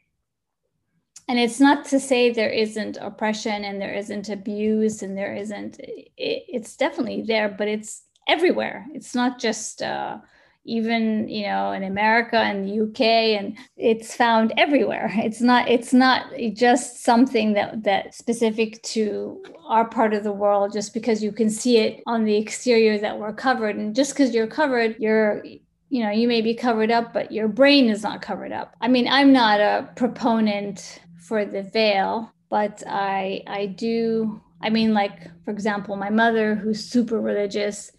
and 1.31 1.39
it's 1.39 1.62
not 1.62 1.86
to 1.86 2.00
say 2.00 2.29
there 2.29 2.50
isn't 2.50 2.98
oppression 2.98 3.63
and 3.63 3.81
there 3.81 3.93
isn't 3.93 4.27
abuse 4.27 5.01
and 5.01 5.17
there 5.17 5.33
isn't 5.33 5.79
it, 5.79 6.12
it's 6.17 6.75
definitely 6.75 7.21
there 7.21 7.48
but 7.48 7.69
it's 7.69 8.03
everywhere 8.27 8.86
it's 8.93 9.15
not 9.15 9.39
just 9.39 9.81
uh, 9.81 10.17
even 10.63 11.27
you 11.27 11.47
know 11.47 11.71
in 11.71 11.83
america 11.83 12.37
and 12.37 12.67
the 12.67 12.81
uk 12.81 13.01
and 13.01 13.57
it's 13.77 14.15
found 14.15 14.53
everywhere. 14.57 15.11
It's 15.17 15.41
not 15.41 15.67
it's 15.67 15.93
not 15.93 16.31
just 16.53 17.03
something 17.03 17.53
that 17.53 17.83
that 17.83 18.13
specific 18.13 18.81
to 18.83 19.43
our 19.67 19.87
part 19.87 20.13
of 20.13 20.23
the 20.23 20.31
world 20.31 20.73
just 20.73 20.93
because 20.93 21.23
you 21.23 21.31
can 21.31 21.49
see 21.49 21.77
it 21.77 22.03
on 22.05 22.25
the 22.25 22.37
exterior 22.37 22.97
that 22.99 23.17
we're 23.17 23.33
covered. 23.33 23.75
And 23.75 23.95
just 23.95 24.13
because 24.13 24.33
you're 24.33 24.47
covered 24.47 24.95
you're 24.99 25.43
you 25.89 26.03
know 26.03 26.11
you 26.11 26.27
may 26.27 26.41
be 26.41 26.53
covered 26.53 26.91
up 26.91 27.13
but 27.13 27.31
your 27.31 27.47
brain 27.47 27.89
is 27.89 28.03
not 28.03 28.21
covered 28.21 28.51
up. 28.51 28.75
I 28.81 28.87
mean 28.87 29.07
i'm 29.07 29.33
not 29.33 29.59
a 29.59 29.89
proponent 29.95 30.99
for 31.17 31.45
the 31.45 31.63
veil, 31.63 32.31
but 32.49 32.83
I 32.87 33.41
I 33.47 33.67
do 33.67 34.41
I 34.61 34.69
mean 34.69 34.93
like 34.93 35.29
for 35.45 35.51
example, 35.51 35.95
my 35.95 36.09
mother 36.09 36.55
who's 36.55 36.83
super 36.83 37.19
religious, 37.19 37.91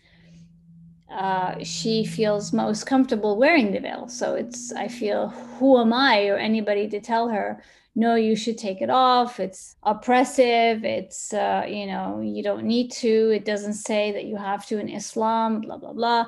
uh, 1.13 1.63
she 1.63 2.05
feels 2.05 2.53
most 2.53 2.87
comfortable 2.87 3.37
wearing 3.37 3.73
the 3.73 3.81
veil. 3.81 4.09
So 4.09 4.35
it's 4.35 4.73
I 4.73 4.89
feel 4.89 5.29
who 5.29 5.79
am 5.79 5.93
I 5.93 6.27
or 6.29 6.37
anybody 6.37 6.89
to 6.89 7.01
tell 7.01 7.29
her 7.29 7.63
no 7.95 8.15
you 8.15 8.35
should 8.35 8.57
take 8.57 8.81
it 8.81 8.89
off. 8.89 9.39
It's 9.39 9.77
oppressive. 9.83 10.85
It's 10.85 11.33
uh, 11.35 11.65
you 11.69 11.87
know 11.87 12.21
you 12.21 12.43
don't 12.43 12.65
need 12.65 12.91
to. 12.93 13.31
It 13.31 13.45
doesn't 13.45 13.75
say 13.75 14.13
that 14.13 14.25
you 14.25 14.37
have 14.37 14.67
to 14.67 14.79
in 14.79 14.89
islam 14.89 15.61
blah 15.61 15.77
blah 15.77 15.93
blah. 15.93 16.27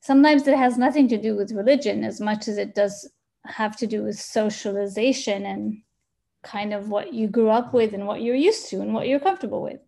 Sometimes 0.00 0.46
it 0.46 0.56
has 0.56 0.78
nothing 0.78 1.06
to 1.08 1.18
do 1.18 1.36
with 1.36 1.52
religion 1.52 2.04
as 2.04 2.20
much 2.20 2.48
as 2.48 2.58
it 2.58 2.74
does 2.74 3.08
have 3.46 3.76
to 3.76 3.86
do 3.86 4.02
with 4.02 4.18
socialization 4.18 5.46
and 5.46 5.82
kind 6.42 6.72
of 6.72 6.88
what 6.88 7.12
you 7.12 7.28
grew 7.28 7.50
up 7.50 7.72
with 7.72 7.92
and 7.92 8.06
what 8.06 8.22
you're 8.22 8.34
used 8.34 8.68
to 8.70 8.80
and 8.80 8.94
what 8.94 9.06
you're 9.06 9.20
comfortable 9.20 9.62
with. 9.62 9.80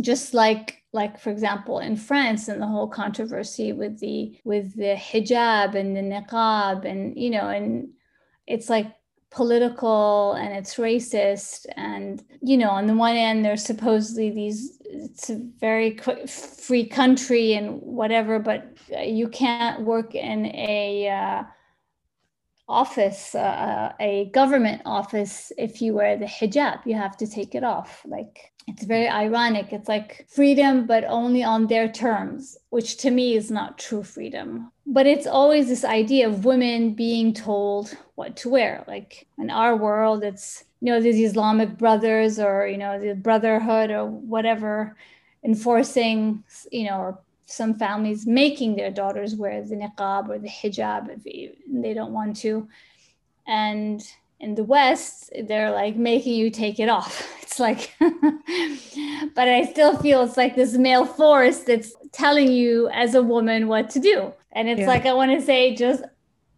Just 0.00 0.34
like 0.34 0.82
like 0.96 1.20
for 1.20 1.30
example 1.30 1.78
in 1.78 1.96
france 1.96 2.48
and 2.48 2.60
the 2.60 2.66
whole 2.66 2.88
controversy 2.88 3.72
with 3.72 4.00
the 4.00 4.36
with 4.44 4.74
the 4.74 4.96
hijab 4.96 5.76
and 5.76 5.96
the 5.96 6.00
niqab 6.00 6.84
and 6.84 7.16
you 7.16 7.30
know 7.30 7.48
and 7.48 7.88
it's 8.48 8.68
like 8.68 8.92
political 9.30 10.32
and 10.32 10.54
it's 10.54 10.76
racist. 10.76 11.66
And 11.76 12.24
you 12.42 12.56
know 12.56 12.70
on 12.70 12.86
the 12.86 12.94
one 12.94 13.16
end 13.16 13.44
there's 13.44 13.64
supposedly 13.64 14.30
these 14.30 14.78
it's 14.84 15.30
a 15.30 15.40
very 15.60 15.98
free 16.26 16.86
country 16.86 17.54
and 17.54 17.80
whatever 17.82 18.38
but 18.38 18.76
you 19.02 19.28
can't 19.28 19.82
work 19.82 20.14
in 20.14 20.46
a 20.46 21.08
uh, 21.08 21.42
office, 22.68 23.34
uh, 23.34 23.38
uh, 23.38 23.92
a 24.00 24.26
government 24.32 24.82
office, 24.84 25.52
if 25.56 25.80
you 25.80 25.94
wear 25.94 26.16
the 26.16 26.26
hijab, 26.26 26.84
you 26.84 26.94
have 26.94 27.16
to 27.18 27.26
take 27.26 27.54
it 27.54 27.62
off. 27.62 28.02
Like 28.06 28.52
it's 28.66 28.84
very 28.84 29.08
ironic. 29.08 29.72
It's 29.72 29.88
like 29.88 30.26
freedom, 30.28 30.86
but 30.86 31.04
only 31.04 31.44
on 31.44 31.68
their 31.68 31.88
terms, 31.88 32.58
which 32.70 32.96
to 32.98 33.10
me 33.10 33.36
is 33.36 33.50
not 33.50 33.78
true 33.78 34.02
freedom. 34.02 34.72
But 34.86 35.06
it's 35.06 35.26
always 35.26 35.68
this 35.68 35.84
idea 35.84 36.28
of 36.28 36.44
women 36.44 36.94
being 36.94 37.32
told 37.32 37.96
what 38.16 38.36
to 38.38 38.48
wear. 38.48 38.84
Like 38.88 39.26
in 39.38 39.50
our 39.50 39.76
world, 39.76 40.24
it's, 40.24 40.64
you 40.80 40.92
know, 40.92 41.00
these 41.00 41.30
Islamic 41.30 41.78
brothers 41.78 42.40
or, 42.40 42.66
you 42.66 42.78
know, 42.78 42.98
the 42.98 43.14
brotherhood 43.14 43.90
or 43.90 44.06
whatever 44.06 44.96
enforcing, 45.44 46.42
you 46.72 46.84
know, 46.90 46.98
or 46.98 47.18
some 47.46 47.74
families 47.74 48.26
making 48.26 48.74
their 48.74 48.90
daughters 48.90 49.36
wear 49.36 49.62
the 49.62 49.76
niqab 49.76 50.28
or 50.28 50.38
the 50.38 50.48
hijab 50.48 51.08
if 51.08 51.54
they 51.68 51.94
don't 51.94 52.12
want 52.12 52.36
to. 52.36 52.68
And 53.46 54.02
in 54.40 54.56
the 54.56 54.64
West, 54.64 55.32
they're 55.44 55.70
like 55.70 55.96
making 55.96 56.34
you 56.34 56.50
take 56.50 56.78
it 56.78 56.88
off. 56.88 57.32
It's 57.46 57.60
like, 57.60 57.94
but 59.34 59.48
I 59.48 59.64
still 59.70 59.96
feel 59.96 60.24
it's 60.24 60.36
like 60.36 60.56
this 60.56 60.74
male 60.74 61.06
force 61.06 61.60
that's 61.60 61.94
telling 62.12 62.52
you 62.52 62.88
as 62.88 63.14
a 63.14 63.22
woman 63.22 63.68
what 63.68 63.88
to 63.90 64.00
do. 64.00 64.34
And 64.52 64.68
it's 64.68 64.80
yeah. 64.80 64.88
like, 64.88 65.06
I 65.06 65.14
want 65.14 65.30
to 65.30 65.40
say, 65.40 65.74
just 65.74 66.02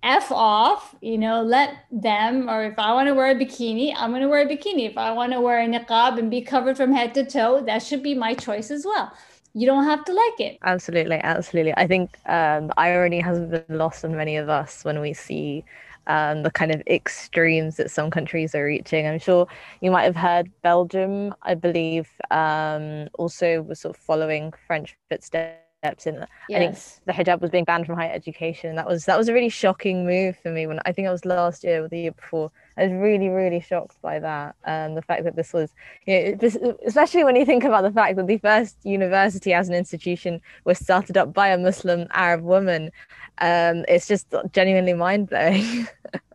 F 0.03 0.33
off, 0.33 0.97
you 1.01 1.17
know, 1.19 1.43
let 1.43 1.85
them, 1.93 2.51
or 2.51 2.65
if 2.65 2.79
I 2.81 2.95
want 2.95 3.07
to 3.07 3.15
wear 3.15 3.31
a 3.31 3.35
bikini, 3.37 3.95
I'm 3.97 4.11
going 4.11 4.23
to 4.23 4.29
wear 4.29 4.45
a 4.45 4.51
bikini. 4.51 4.91
If 4.91 4.99
I 4.99 5.13
want 5.13 5.33
to 5.35 5.41
wear 5.41 5.61
a 5.61 5.69
niqab 5.69 6.19
and 6.19 6.31
be 6.31 6.41
covered 6.41 6.77
from 6.77 6.93
head 6.93 7.15
to 7.15 7.25
toe, 7.25 7.63
that 7.67 7.83
should 7.83 8.03
be 8.03 8.15
my 8.15 8.35
choice 8.35 8.73
as 8.73 8.85
well 8.85 9.13
you 9.59 9.67
don't 9.67 9.85
have 9.85 10.05
to 10.05 10.13
like 10.13 10.41
it. 10.41 10.59
Absolutely, 10.63 11.17
absolutely. 11.17 11.75
I 11.77 11.87
think 11.87 12.17
um, 12.27 12.71
irony 12.77 13.21
hasn't 13.21 13.51
been 13.51 13.79
lost 13.79 14.05
on 14.05 14.17
many 14.17 14.37
of 14.37 14.49
us 14.49 14.85
when 14.85 15.01
we 15.01 15.13
see 15.13 15.65
um, 16.07 16.43
the 16.43 16.51
kind 16.51 16.71
of 16.73 16.83
extremes 16.87 17.77
that 17.77 17.91
some 17.91 18.11
countries 18.11 18.55
are 18.55 18.65
reaching. 18.65 19.07
I'm 19.07 19.19
sure 19.19 19.47
you 19.81 19.91
might 19.91 20.05
have 20.05 20.17
heard 20.17 20.51
Belgium, 20.63 21.35
I 21.43 21.55
believe, 21.55 22.09
um, 22.31 23.09
also 23.19 23.63
was 23.63 23.81
sort 23.81 23.97
of 23.97 24.03
following 24.03 24.53
French 24.67 24.97
footsteps 25.11 25.68
steps 25.79 26.07
in 26.07 26.27
yes. 26.49 27.01
I 27.07 27.13
think 27.13 27.25
the 27.25 27.31
hijab 27.31 27.41
was 27.41 27.51
being 27.51 27.65
banned 27.65 27.87
from 27.87 27.97
higher 27.97 28.13
education. 28.13 28.77
That 28.77 28.87
was 28.87 29.05
that 29.05 29.17
was 29.17 29.29
a 29.29 29.33
really 29.33 29.49
shocking 29.49 30.05
move 30.05 30.37
for 30.37 30.51
me 30.51 30.67
when 30.67 30.81
I 30.85 30.93
think 30.93 31.07
it 31.07 31.11
was 31.11 31.25
last 31.25 31.65
year 31.65 31.85
or 31.85 31.89
the 31.89 31.99
year 31.99 32.13
before. 32.13 32.51
I 32.77 32.85
was 32.85 32.93
really 32.93 33.29
really 33.29 33.61
shocked 33.61 34.01
by 34.03 34.19
that. 34.19 34.57
Um, 34.65 34.95
the 34.95 35.03
fact 35.03 35.25
that 35.25 35.37
this 35.37 35.53
was, 35.53 35.73
you 36.07 36.15
know, 36.15 36.35
this, 36.35 36.57
especially 36.85 37.25
when 37.25 37.37
you 37.37 37.45
think 37.45 37.65
about 37.65 37.83
the 37.83 37.93
fact 37.93 38.17
that 38.17 38.27
the 38.27 38.39
first 38.39 38.77
university 38.85 39.53
as 39.53 39.69
an 39.69 39.75
institution 39.75 40.41
was 40.65 40.79
started 40.79 41.17
up 41.17 41.33
by 41.33 41.49
a 41.49 41.59
Muslim 41.59 42.09
Arab 42.11 42.43
woman. 42.43 42.91
Um, 43.39 43.85
it's 43.89 44.09
just 44.09 44.35
genuinely 44.53 44.95
mind 44.95 45.29
blowing. 45.29 45.87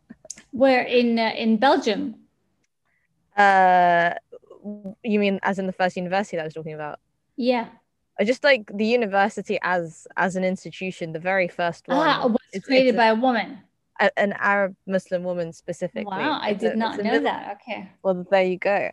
Where 0.52 0.84
in 0.84 1.20
uh, 1.20 1.34
in 1.36 1.58
Belgium? 1.58 2.16
Uh, 3.36 4.14
you 5.04 5.20
mean 5.20 5.40
as 5.44 5.60
in 5.60 5.66
the 5.68 5.74
first 5.74 5.98
university 5.98 6.38
that 6.38 6.44
I 6.44 6.46
was 6.46 6.54
talking 6.54 6.74
about? 6.74 7.00
Yeah. 7.36 7.68
I 8.20 8.24
just 8.24 8.44
like 8.44 8.72
the 8.74 8.86
university 8.86 9.58
as 9.62 10.08
as 10.18 10.36
an 10.36 10.44
institution, 10.44 11.14
the 11.14 11.20
very 11.20 11.48
first 11.48 11.88
one. 11.88 11.98
Ah, 11.98 12.28
was 12.28 12.38
it's, 12.52 12.66
created 12.66 12.90
it's 12.90 12.98
by 12.98 13.08
a, 13.08 13.14
a 13.14 13.20
woman. 13.20 13.60
A, 14.00 14.20
an 14.20 14.34
Arab 14.34 14.76
Muslim 14.88 15.24
woman 15.24 15.54
specifically. 15.54 16.06
Wow, 16.06 16.40
I 16.42 16.54
did 16.54 16.74
a, 16.74 16.76
not 16.76 16.98
know 16.98 17.04
little, 17.04 17.24
that. 17.24 17.60
Okay. 17.62 17.90
Well, 18.04 18.26
there 18.30 18.44
you 18.44 18.58
go. 18.58 18.90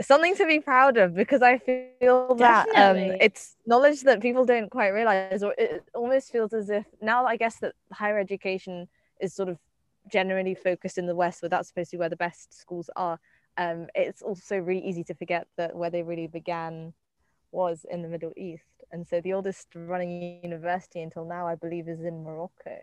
Something 0.00 0.34
to 0.36 0.46
be 0.46 0.60
proud 0.60 0.96
of 0.96 1.14
because 1.14 1.42
I 1.42 1.58
feel 1.58 2.34
that 2.36 2.68
um, 2.74 2.96
it's 2.96 3.56
knowledge 3.66 4.02
that 4.02 4.20
people 4.20 4.44
don't 4.44 4.70
quite 4.70 4.88
realize, 4.88 5.42
or 5.42 5.54
it 5.58 5.84
almost 5.94 6.32
feels 6.32 6.52
as 6.52 6.70
if 6.70 6.86
now 7.00 7.26
I 7.26 7.36
guess 7.36 7.56
that 7.56 7.74
higher 7.92 8.18
education 8.18 8.88
is 9.20 9.34
sort 9.34 9.48
of 9.48 9.58
generally 10.10 10.54
focused 10.54 10.98
in 10.98 11.06
the 11.06 11.14
West, 11.14 11.42
where 11.42 11.48
that's 11.48 11.68
supposed 11.68 11.90
to 11.90 11.96
be 11.96 12.00
where 12.00 12.08
the 12.08 12.16
best 12.16 12.58
schools 12.58 12.88
are. 12.96 13.18
Um, 13.56 13.88
it's 13.94 14.22
also 14.22 14.58
really 14.58 14.84
easy 14.84 15.04
to 15.04 15.14
forget 15.14 15.46
that 15.56 15.76
where 15.76 15.90
they 15.90 16.02
really 16.02 16.28
began 16.28 16.92
was 17.52 17.84
in 17.90 18.02
the 18.02 18.08
Middle 18.08 18.32
East. 18.36 18.64
And 18.92 19.06
so 19.06 19.20
the 19.20 19.32
oldest 19.32 19.68
running 19.74 20.40
university 20.42 21.00
until 21.02 21.24
now, 21.24 21.46
I 21.46 21.54
believe, 21.54 21.88
is 21.88 22.00
in 22.00 22.22
Morocco. 22.24 22.78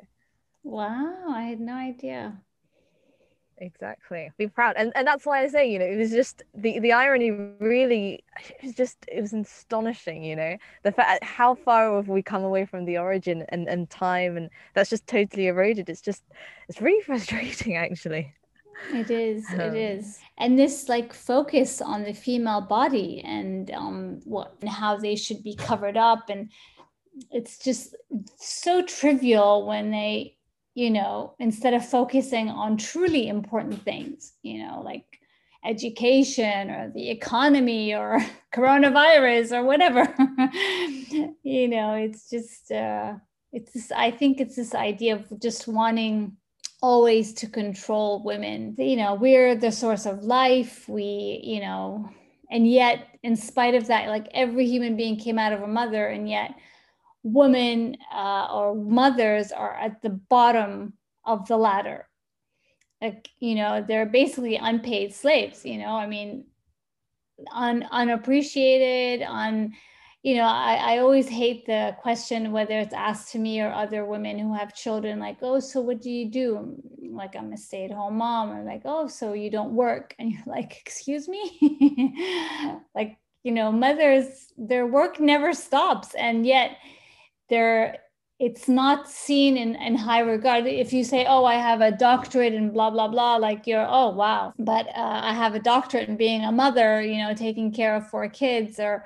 Wow, 0.64 1.26
I 1.30 1.44
had 1.44 1.60
no 1.60 1.74
idea. 1.74 2.44
exactly 3.60 4.32
be 4.38 4.48
proud 4.48 4.76
and, 4.78 4.92
and 4.96 5.08
that's 5.08 5.26
why 5.26 5.42
i 5.42 5.48
say 5.48 5.70
you 5.70 5.80
know 5.80 5.86
it 5.86 5.98
was 5.98 6.12
just 6.12 6.44
the 6.54 6.80
the 6.80 6.92
irony 6.92 7.32
really 7.60 8.24
it 8.50 8.56
was 8.64 8.74
just 8.76 8.98
it 9.12 9.20
was 9.20 9.34
astonishing 9.34 10.24
you 10.24 10.36
know 10.36 10.56
the 10.84 10.92
fact 10.92 11.24
how 11.24 11.56
far 11.56 11.96
have 11.96 12.08
we 12.08 12.22
come 12.22 12.44
away 12.44 12.66
from 12.66 12.86
the 12.86 12.98
origin 12.98 13.44
and 13.50 13.68
and 13.68 13.90
time 13.90 14.38
and 14.38 14.50
that's 14.76 14.92
just 14.92 15.08
totally 15.08 15.48
eroded 15.48 15.90
it's 15.90 16.02
just 16.02 16.24
it's 16.70 16.82
really 16.82 17.02
frustrating 17.06 17.76
actually 17.76 18.32
it 18.94 19.10
is 19.10 19.46
um, 19.52 19.60
it 19.60 19.76
is 19.76 20.20
and 20.38 20.58
this 20.58 20.88
like 20.88 21.14
focus 21.14 21.82
on 21.82 22.04
the 22.04 22.14
female 22.14 22.62
body 22.62 23.22
and 23.26 23.72
um 23.72 24.20
what 24.24 24.56
and 24.62 24.70
how 24.70 24.96
they 24.96 25.16
should 25.16 25.44
be 25.44 25.56
covered 25.56 25.98
up 25.98 26.30
and 26.30 26.52
it's 27.32 27.58
just 27.58 27.96
so 28.38 28.82
trivial 28.84 29.66
when 29.66 29.92
they 29.92 30.38
you 30.78 30.92
know, 30.92 31.34
instead 31.40 31.74
of 31.74 31.84
focusing 31.84 32.50
on 32.50 32.78
truly 32.78 33.30
important 33.30 33.82
things, 33.82 34.34
you 34.44 34.64
know, 34.64 34.84
like 34.86 35.20
education 35.66 36.70
or 36.70 36.92
the 36.94 37.10
economy 37.10 37.96
or 37.96 38.24
coronavirus 38.54 39.54
or 39.54 39.64
whatever. 39.64 40.02
you 41.42 41.68
know, 41.68 41.94
it's 41.94 42.30
just, 42.30 42.72
uh, 42.72 43.16
it's 43.52 43.74
this, 43.74 43.92
I 43.92 44.12
think 44.12 44.40
it's 44.40 44.56
this 44.56 44.76
idea 44.76 45.16
of 45.16 45.42
just 45.42 45.68
wanting 45.68 46.38
always 46.82 47.34
to 47.34 47.48
control 47.48 48.24
women. 48.24 48.76
You 48.78 48.98
know, 48.98 49.16
we're 49.16 49.56
the 49.56 49.72
source 49.72 50.06
of 50.06 50.24
life. 50.24 50.88
We, 50.88 51.42
you 51.44 51.62
know, 51.62 52.10
and 52.50 52.70
yet, 52.70 53.08
in 53.24 53.36
spite 53.36 53.76
of 53.76 53.88
that, 53.88 54.08
like 54.08 54.28
every 54.34 54.68
human 54.68 54.96
being 54.96 55.18
came 55.18 55.40
out 55.40 55.54
of 55.54 55.62
a 55.62 55.68
mother, 55.68 56.08
and 56.08 56.30
yet 56.30 56.56
women 57.24 57.98
uh, 58.14 58.48
or 58.52 58.76
mothers 58.76 59.52
are 59.52 59.76
at 59.76 60.02
the 60.02 60.10
bottom 60.10 60.94
of 61.26 61.48
the 61.48 61.58
ladder 61.58 62.08
like 63.02 63.30
you 63.40 63.56
know 63.56 63.84
they're 63.88 64.06
basically 64.06 64.56
unpaid 64.56 65.14
slaves 65.14 65.66
you 65.66 65.78
know 65.78 65.92
i 65.92 66.08
mean 66.08 66.46
un, 67.52 67.88
unappreciated 67.92 69.26
on 69.28 69.74
you 70.24 70.36
know 70.36 70.44
I, 70.44 70.96
I 70.96 70.98
always 71.00 71.28
hate 71.30 71.66
the 71.66 71.96
question 72.02 72.52
whether 72.52 72.78
it's 72.80 72.94
asked 72.94 73.32
to 73.32 73.40
me 73.40 73.62
or 73.62 73.72
other 73.72 74.06
women 74.06 74.40
who 74.40 74.54
have 74.54 74.74
children 74.74 75.20
like 75.20 75.38
oh 75.42 75.60
so 75.60 75.82
what 75.82 76.02
do 76.02 76.10
you 76.10 76.30
do? 76.30 76.76
Like 77.12 77.36
i'm 77.36 77.54
a 77.54 77.58
stay-at-home 77.58 78.18
mom. 78.18 78.52
Or 78.52 78.64
like 78.64 78.82
oh 78.86 79.08
so 79.08 79.34
you 79.34 79.50
don't 79.50 79.74
work? 79.74 80.16
And 80.20 80.32
you're 80.32 80.44
like 80.46 80.80
excuse 80.82 81.28
me? 81.28 81.44
Like 82.96 83.18
you 83.44 83.52
know 83.52 83.72
mothers 83.72 84.52
their 84.58 84.86
work 84.88 85.20
never 85.20 85.54
stops 85.54 86.14
and 86.16 86.46
yet 86.46 86.78
there 87.50 88.00
it's 88.40 88.68
not 88.70 89.10
seen 89.10 89.58
in, 89.58 89.74
in 89.76 89.96
high 89.96 90.20
regard. 90.20 90.68
If 90.68 90.94
you 90.94 91.04
say 91.04 91.26
oh 91.28 91.46
i 91.46 91.56
have 91.56 91.82
a 91.82 91.92
doctorate 91.92 92.54
and 92.54 92.74
blah 92.74 92.90
blah 92.90 93.08
blah 93.08 93.38
like 93.38 93.66
you're 93.68 93.88
oh 93.88 94.10
wow. 94.10 94.54
But 94.60 94.88
uh, 94.88 95.22
i 95.24 95.34
have 95.34 95.56
a 95.56 95.60
doctorate 95.60 96.10
in 96.10 96.18
being 96.18 96.44
a 96.44 96.52
mother 96.52 97.02
you 97.02 97.18
know 97.18 97.34
taking 97.34 97.72
care 97.72 97.96
of 97.96 98.10
four 98.10 98.28
kids 98.30 98.80
or 98.80 99.06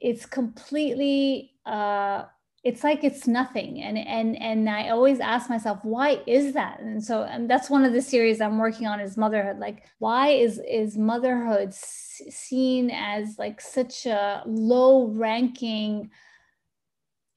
it's 0.00 0.26
completely 0.26 1.52
uh, 1.66 2.24
it's 2.62 2.84
like 2.84 3.04
it's 3.04 3.26
nothing. 3.26 3.80
And 3.82 3.96
and 3.98 4.40
and 4.40 4.68
i 4.68 4.90
always 4.90 5.20
ask 5.20 5.48
myself 5.48 5.78
why 5.82 6.20
is 6.26 6.52
that? 6.54 6.80
And 6.80 7.02
so 7.02 7.22
and 7.22 7.48
that's 7.48 7.70
one 7.70 7.84
of 7.84 7.92
the 7.92 8.02
series 8.02 8.40
i'm 8.40 8.58
working 8.58 8.86
on 8.86 9.00
is 9.00 9.16
motherhood. 9.16 9.58
Like 9.58 9.84
why 9.98 10.28
is 10.28 10.60
is 10.68 10.96
motherhood 10.96 11.72
seen 11.74 12.90
as 12.90 13.38
like 13.38 13.60
such 13.60 14.06
a 14.06 14.42
low 14.46 15.06
ranking? 15.08 16.10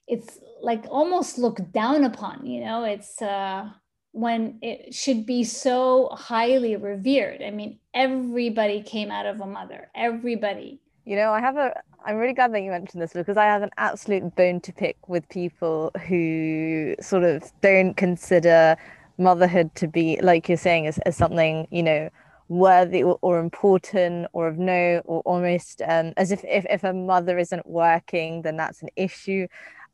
It's 0.07 0.39
like 0.61 0.85
almost 0.89 1.37
looked 1.37 1.71
down 1.71 2.03
upon 2.03 2.45
you 2.45 2.63
know? 2.63 2.83
It's 2.83 3.21
uh 3.21 3.69
when 4.11 4.59
it 4.61 4.93
should 4.93 5.25
be 5.25 5.43
so 5.45 6.09
highly 6.11 6.75
revered. 6.75 7.41
I 7.41 7.51
mean 7.51 7.79
everybody 7.93 8.83
came 8.83 9.09
out 9.09 9.25
of 9.25 9.39
a 9.39 9.47
mother. 9.47 9.89
Everybody. 9.95 10.81
You 11.05 11.17
know 11.17 11.31
i 11.31 11.41
have 11.41 11.57
a 11.57 11.73
i'm 12.05 12.17
really 12.17 12.33
glad 12.33 12.53
that 12.53 12.61
you 12.61 12.71
mentioned 12.71 13.01
this 13.01 13.13
because 13.13 13.37
i 13.37 13.45
have 13.45 13.61
an 13.61 13.71
absolute 13.77 14.35
bone 14.35 14.59
to 14.59 14.71
pick 14.73 14.97
with 15.07 15.27
people 15.29 15.91
who 16.07 16.95
sort 16.99 17.23
of 17.23 17.51
don't 17.61 17.95
consider 17.95 18.75
motherhood 19.17 19.73
to 19.75 19.87
be 19.87 20.19
like 20.21 20.49
you're 20.49 20.57
saying 20.57 20.87
as, 20.87 20.97
as 20.99 21.15
something 21.15 21.67
you 21.71 21.83
know 21.83 22.09
worthy 22.49 23.01
or, 23.01 23.17
or 23.21 23.39
important 23.39 24.27
or 24.33 24.47
of 24.47 24.57
no 24.57 25.01
or 25.05 25.21
almost 25.21 25.81
um, 25.87 26.13
as 26.17 26.31
if, 26.31 26.43
if 26.43 26.65
if 26.69 26.83
a 26.83 26.93
mother 26.93 27.37
isn't 27.37 27.65
working 27.65 28.41
then 28.41 28.57
that's 28.57 28.81
an 28.81 28.89
issue 28.95 29.47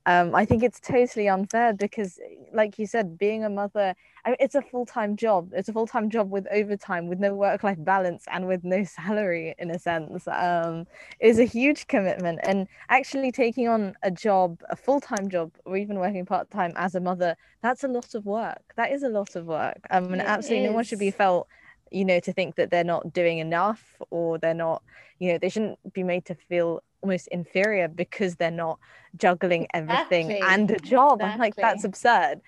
um, 0.06 0.34
I 0.34 0.46
think 0.46 0.64
it's 0.64 0.80
totally 0.80 1.28
unfair 1.28 1.74
because, 1.74 2.20
like 2.54 2.80
you 2.80 2.88
said, 2.88 3.18
being 3.18 3.44
a 3.44 3.50
mother, 3.50 3.94
I 4.26 4.30
mean, 4.30 4.38
it's 4.40 4.56
a 4.56 4.62
full 4.62 4.86
time 4.86 5.16
job. 5.16 5.52
It's 5.54 5.70
a 5.70 5.74
full 5.74 5.88
time 5.88 6.10
job 6.10 6.32
with 6.32 6.48
overtime, 6.52 7.08
with 7.08 7.20
no 7.20 7.36
work 7.36 7.64
life 7.64 7.78
balance, 7.80 8.26
and 8.32 8.48
with 8.48 8.64
no 8.64 8.84
salary, 9.00 9.56
in 9.60 9.70
a 9.72 9.80
sense. 9.80 10.28
Um, 10.28 10.88
is 11.20 11.40
a 11.40 11.44
huge 11.44 11.88
commitment. 11.88 12.40
And 12.44 12.68
actually 12.90 13.32
taking 13.32 13.68
on 13.68 13.96
a 14.02 14.12
job, 14.12 14.62
a 14.70 14.76
full 14.76 15.02
time 15.02 15.30
job, 15.30 15.52
or 15.66 15.78
even 15.78 16.00
working 16.00 16.26
part 16.26 16.50
time 16.50 16.74
as 16.76 16.96
a 16.96 17.00
mother, 17.00 17.36
that's 17.62 17.84
a 17.84 17.88
lot 17.88 18.16
of 18.16 18.26
work. 18.26 18.64
That 18.78 18.92
is 18.92 19.04
a 19.04 19.10
lot 19.10 19.36
of 19.36 19.46
work. 19.46 19.86
Um, 19.92 20.14
and 20.14 20.22
it 20.22 20.28
absolutely 20.28 20.66
is. 20.66 20.70
no 20.70 20.76
one 20.76 20.84
should 20.86 21.00
be 21.00 21.12
felt 21.12 21.48
you 21.92 22.06
know 22.06 22.20
to 22.20 22.32
think 22.32 22.56
that 22.56 22.70
they're 22.70 22.84
not 22.84 23.14
doing 23.14 23.40
enough 23.40 23.96
or 24.12 24.38
they're 24.38 24.54
not 24.54 24.84
you 25.18 25.32
know 25.32 25.40
they 25.40 25.50
shouldn't 25.50 25.80
be 25.92 26.04
made 26.04 26.24
to 26.26 26.36
feel 26.36 26.84
almost 27.02 27.28
inferior 27.30 27.88
because 27.88 28.36
they're 28.36 28.52
not 28.52 28.80
juggling 29.18 29.68
everything 29.74 30.32
exactly. 30.32 30.54
and 30.54 30.72
a 30.72 30.80
job. 30.80 31.20
Exactly. 31.20 31.34
I'm 31.34 31.40
like, 31.40 31.56
that's 31.56 31.84
absurd. 31.84 32.42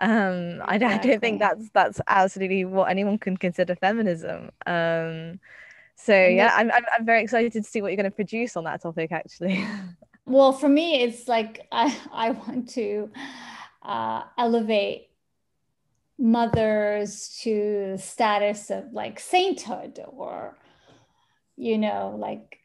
Um, 0.00 0.62
I, 0.64 0.74
I, 0.74 0.78
don't 0.78 1.20
think 1.20 1.40
that's 1.40 1.70
that's 1.70 2.00
absolutely 2.06 2.64
what 2.64 2.88
anyone 2.88 3.18
can 3.18 3.36
consider 3.36 3.74
feminism. 3.74 4.50
Um, 4.64 5.40
so 5.96 6.14
yeah, 6.14 6.52
I'm, 6.54 6.70
I'm 6.70 6.84
I'm 6.96 7.04
very 7.04 7.22
excited 7.22 7.52
to 7.54 7.62
see 7.64 7.82
what 7.82 7.88
you're 7.88 7.96
going 7.96 8.04
to 8.04 8.14
produce 8.14 8.56
on 8.56 8.64
that 8.64 8.82
topic. 8.82 9.10
Actually, 9.10 9.66
well, 10.26 10.52
for 10.52 10.68
me, 10.68 11.02
it's 11.02 11.26
like 11.26 11.66
I 11.72 11.96
I 12.12 12.30
want 12.30 12.68
to 12.70 13.10
uh, 13.82 14.22
elevate 14.38 15.08
mothers 16.16 17.40
to 17.42 17.92
the 17.92 17.98
status 17.98 18.70
of 18.70 18.92
like 18.92 19.18
sainthood 19.18 20.00
or 20.06 20.56
you 21.56 21.78
know 21.78 22.14
like 22.18 22.57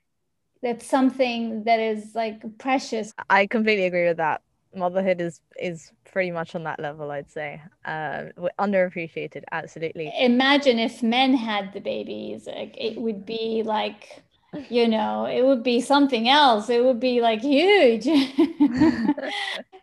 that's 0.64 0.88
something 0.88 1.64
that 1.66 1.80
is 1.80 2.16
like 2.16 2.42
precious. 2.58 3.14
I 3.30 3.46
completely 3.46 3.86
agree 3.86 4.08
with 4.08 4.18
that. 4.18 4.42
Motherhood 4.76 5.22
is 5.22 5.40
is 5.60 5.92
pretty 6.06 6.32
much 6.32 6.56
on 6.56 6.64
that 6.64 6.80
level 6.80 7.12
i'd 7.12 7.30
say. 7.30 7.62
Uh, 7.86 8.24
underappreciated 8.60 9.44
absolutely. 9.52 10.12
Imagine 10.20 10.80
if 10.80 11.04
men 11.04 11.36
had 11.36 11.74
the 11.74 11.80
babies 11.80 12.48
like 12.48 12.76
it 12.78 12.98
would 13.00 13.26
be 13.26 13.62
like 13.64 14.24
you 14.70 14.88
know 14.88 15.26
it 15.26 15.44
would 15.46 15.62
be 15.64 15.80
something 15.82 16.28
else. 16.28 16.70
It 16.70 16.84
would 16.84 17.00
be 17.00 17.22
like 17.22 17.42
huge. 17.42 18.08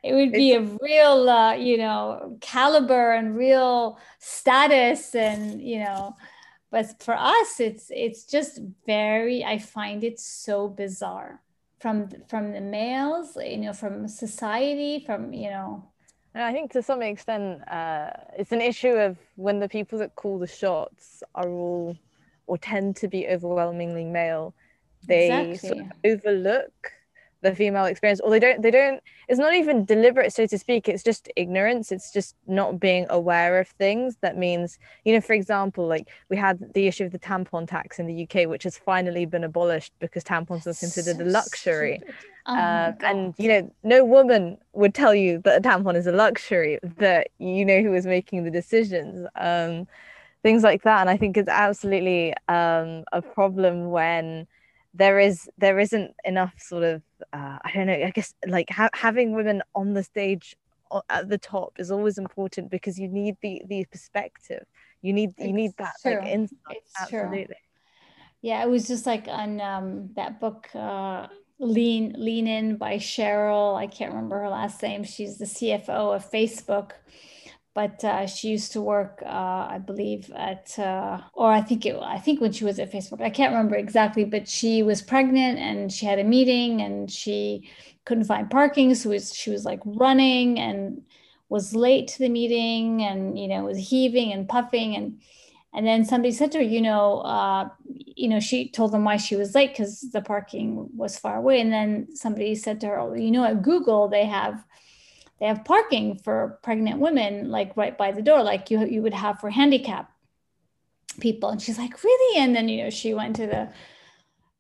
It 0.02 0.14
would 0.14 0.32
be 0.32 0.54
a 0.54 0.62
real 0.62 1.28
uh, 1.28 1.52
you 1.54 1.76
know 1.76 2.38
caliber 2.40 3.12
and 3.12 3.36
real 3.36 3.98
status 4.18 5.14
and 5.14 5.60
you 5.60 5.80
know 5.80 6.16
but 6.70 7.02
for 7.02 7.14
us 7.16 7.60
it's 7.60 7.90
it's 7.90 8.24
just 8.24 8.60
very 8.86 9.44
i 9.44 9.58
find 9.58 10.04
it 10.04 10.18
so 10.18 10.68
bizarre 10.68 11.40
from 11.80 12.08
from 12.28 12.52
the 12.52 12.60
males 12.60 13.36
you 13.36 13.58
know 13.58 13.72
from 13.72 14.06
society 14.06 15.02
from 15.06 15.32
you 15.32 15.50
know 15.50 15.84
and 16.34 16.44
I 16.44 16.52
think 16.52 16.72
to 16.72 16.82
some 16.82 17.02
extent 17.02 17.68
uh, 17.68 18.10
it's 18.38 18.52
an 18.52 18.60
issue 18.60 18.92
of 18.92 19.18
when 19.34 19.58
the 19.58 19.68
people 19.68 19.98
that 19.98 20.14
call 20.14 20.38
the 20.38 20.46
shots 20.46 21.22
are 21.34 21.48
all 21.48 21.96
or 22.46 22.58
tend 22.58 22.96
to 22.96 23.08
be 23.08 23.28
overwhelmingly 23.28 24.04
male, 24.04 24.54
they 25.06 25.50
exactly. 25.50 25.68
sort 25.68 25.80
of 25.80 25.92
overlook 26.04 26.92
the 27.42 27.54
female 27.54 27.86
experience 27.86 28.20
or 28.20 28.30
they 28.30 28.38
don't 28.38 28.62
they 28.62 28.70
don't 28.70 29.02
it's 29.28 29.38
not 29.38 29.54
even 29.54 29.84
deliberate 29.84 30.32
so 30.32 30.46
to 30.46 30.58
speak 30.58 30.88
it's 30.88 31.02
just 31.02 31.28
ignorance 31.36 31.90
it's 31.90 32.12
just 32.12 32.34
not 32.46 32.78
being 32.78 33.06
aware 33.10 33.58
of 33.60 33.68
things. 33.68 34.16
That 34.20 34.36
means 34.36 34.78
you 35.04 35.14
know 35.14 35.20
for 35.20 35.32
example 35.32 35.86
like 35.86 36.08
we 36.28 36.36
had 36.36 36.72
the 36.74 36.86
issue 36.86 37.04
of 37.04 37.12
the 37.12 37.18
tampon 37.18 37.68
tax 37.68 37.98
in 37.98 38.06
the 38.06 38.24
uk 38.24 38.48
which 38.48 38.64
has 38.64 38.76
finally 38.76 39.26
been 39.26 39.44
abolished 39.44 39.92
because 40.00 40.24
tampons 40.24 40.66
are 40.66 40.74
considered 40.74 41.16
so 41.16 41.22
a 41.22 41.26
luxury 41.26 42.00
oh 42.46 42.54
uh, 42.54 42.92
and 43.02 43.34
you 43.38 43.48
know 43.48 43.70
no 43.84 44.04
woman 44.04 44.58
would 44.72 44.94
tell 44.94 45.14
you 45.14 45.38
that 45.44 45.58
a 45.58 45.68
tampon 45.68 45.96
is 45.96 46.06
a 46.06 46.12
luxury 46.12 46.78
that 46.98 47.28
you 47.38 47.64
know 47.64 47.82
who 47.82 47.94
is 47.94 48.06
making 48.06 48.44
the 48.44 48.50
decisions 48.50 49.26
um, 49.36 49.86
things 50.42 50.62
like 50.62 50.82
that. 50.82 51.00
And 51.00 51.10
i 51.10 51.16
think 51.16 51.36
it's 51.36 51.48
absolutely 51.48 52.34
um, 52.48 53.04
a 53.12 53.22
problem 53.22 53.90
when 53.90 54.46
there 54.94 55.18
is 55.18 55.48
there 55.58 55.78
isn't 55.78 56.14
enough 56.24 56.54
sort 56.58 56.82
of 56.82 57.02
uh, 57.32 57.58
I 57.64 57.70
don't 57.74 57.86
know 57.86 57.92
I 57.92 58.10
guess 58.10 58.34
like 58.46 58.70
ha- 58.70 58.90
having 58.92 59.32
women 59.32 59.62
on 59.74 59.94
the 59.94 60.02
stage 60.02 60.56
at 61.08 61.28
the 61.28 61.38
top 61.38 61.74
is 61.78 61.90
always 61.90 62.18
important 62.18 62.70
because 62.70 62.98
you 62.98 63.08
need 63.08 63.36
the 63.42 63.62
the 63.66 63.84
perspective. 63.86 64.64
You 65.02 65.12
need 65.12 65.34
you 65.38 65.52
need 65.52 65.72
that 65.78 65.94
true. 66.02 66.16
like 66.16 66.26
insight. 66.26 66.58
It's 66.70 66.92
absolutely. 67.00 67.44
True. 67.44 67.54
yeah 68.42 68.62
it 68.62 68.68
was 68.68 68.88
just 68.88 69.06
like 69.06 69.28
on 69.28 69.60
um, 69.60 70.10
that 70.16 70.40
book 70.40 70.68
uh, 70.74 71.28
lean 71.58 72.14
lean 72.18 72.46
in 72.46 72.76
by 72.76 72.96
Sheryl 72.96 73.76
I 73.76 73.86
can't 73.86 74.12
remember 74.12 74.40
her 74.40 74.48
last 74.48 74.82
name. 74.82 75.04
She's 75.04 75.38
the 75.38 75.44
CFO 75.44 76.16
of 76.16 76.30
Facebook 76.30 76.92
but 77.74 78.02
uh, 78.04 78.26
she 78.26 78.48
used 78.48 78.72
to 78.72 78.80
work, 78.80 79.22
uh, 79.24 79.28
I 79.70 79.80
believe, 79.84 80.30
at 80.34 80.78
uh, 80.78 81.20
or 81.34 81.50
I 81.50 81.60
think 81.60 81.86
it, 81.86 81.96
I 82.02 82.18
think 82.18 82.40
when 82.40 82.52
she 82.52 82.64
was 82.64 82.78
at 82.78 82.92
Facebook, 82.92 83.22
I 83.22 83.30
can't 83.30 83.52
remember 83.52 83.76
exactly, 83.76 84.24
but 84.24 84.48
she 84.48 84.82
was 84.82 85.02
pregnant 85.02 85.58
and 85.58 85.92
she 85.92 86.06
had 86.06 86.18
a 86.18 86.24
meeting 86.24 86.80
and 86.80 87.10
she 87.10 87.68
couldn't 88.04 88.24
find 88.24 88.50
parking, 88.50 88.94
so 88.94 89.10
was, 89.10 89.34
she 89.34 89.50
was 89.50 89.64
like 89.64 89.80
running 89.84 90.58
and 90.58 91.02
was 91.48 91.74
late 91.74 92.08
to 92.08 92.18
the 92.18 92.28
meeting 92.28 93.02
and 93.02 93.38
you 93.38 93.48
know 93.48 93.64
was 93.64 93.90
heaving 93.90 94.32
and 94.32 94.48
puffing 94.48 94.94
and 94.94 95.20
and 95.72 95.86
then 95.86 96.04
somebody 96.04 96.32
said 96.32 96.50
to 96.52 96.58
her, 96.58 96.64
you 96.64 96.80
know, 96.80 97.20
uh, 97.20 97.68
you 97.84 98.28
know, 98.28 98.40
she 98.40 98.68
told 98.68 98.92
them 98.92 99.04
why 99.04 99.16
she 99.16 99.36
was 99.36 99.54
late 99.54 99.70
because 99.70 100.00
the 100.12 100.20
parking 100.20 100.88
was 100.96 101.16
far 101.18 101.36
away. 101.36 101.60
And 101.60 101.72
then 101.72 102.08
somebody 102.14 102.56
said 102.56 102.80
to 102.80 102.88
her, 102.88 102.98
oh, 102.98 103.14
you 103.14 103.30
know, 103.30 103.44
at 103.44 103.62
Google 103.62 104.08
they 104.08 104.26
have 104.26 104.64
they 105.40 105.46
have 105.46 105.64
parking 105.64 106.18
for 106.18 106.58
pregnant 106.62 107.00
women 107.00 107.50
like 107.50 107.76
right 107.76 107.96
by 107.96 108.12
the 108.12 108.22
door 108.22 108.42
like 108.42 108.70
you 108.70 108.84
you 108.84 109.02
would 109.02 109.14
have 109.14 109.40
for 109.40 109.50
handicap 109.50 110.12
people. 111.18 111.50
And 111.50 111.60
she's 111.60 111.78
like 111.78 112.02
really? 112.02 112.40
And 112.40 112.54
then 112.54 112.68
you 112.68 112.84
know 112.84 112.90
she 112.90 113.14
went 113.14 113.36
to 113.36 113.46
the 113.46 113.72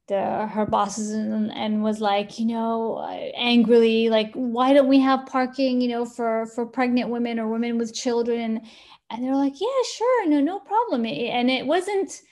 the 0.08 0.46
her 0.48 0.66
bosses 0.66 1.12
and, 1.12 1.52
and 1.52 1.84
was 1.84 2.00
like 2.00 2.38
you 2.40 2.46
know 2.46 2.96
uh, 2.96 3.30
angrily 3.36 4.08
like 4.08 4.32
why 4.34 4.72
don't 4.72 4.88
we 4.88 4.98
have 4.98 5.24
parking 5.26 5.80
you 5.80 5.88
know 5.88 6.04
for 6.04 6.46
for 6.46 6.66
pregnant 6.66 7.10
women 7.10 7.38
or 7.38 7.48
women 7.48 7.78
with 7.78 7.94
children? 7.94 8.60
And 9.10 9.24
they're 9.24 9.36
like 9.36 9.60
yeah 9.60 9.82
sure 9.96 10.28
no 10.28 10.40
no 10.40 10.60
problem. 10.60 11.04
And 11.06 11.50
it 11.50 11.66
wasn't 11.66 12.22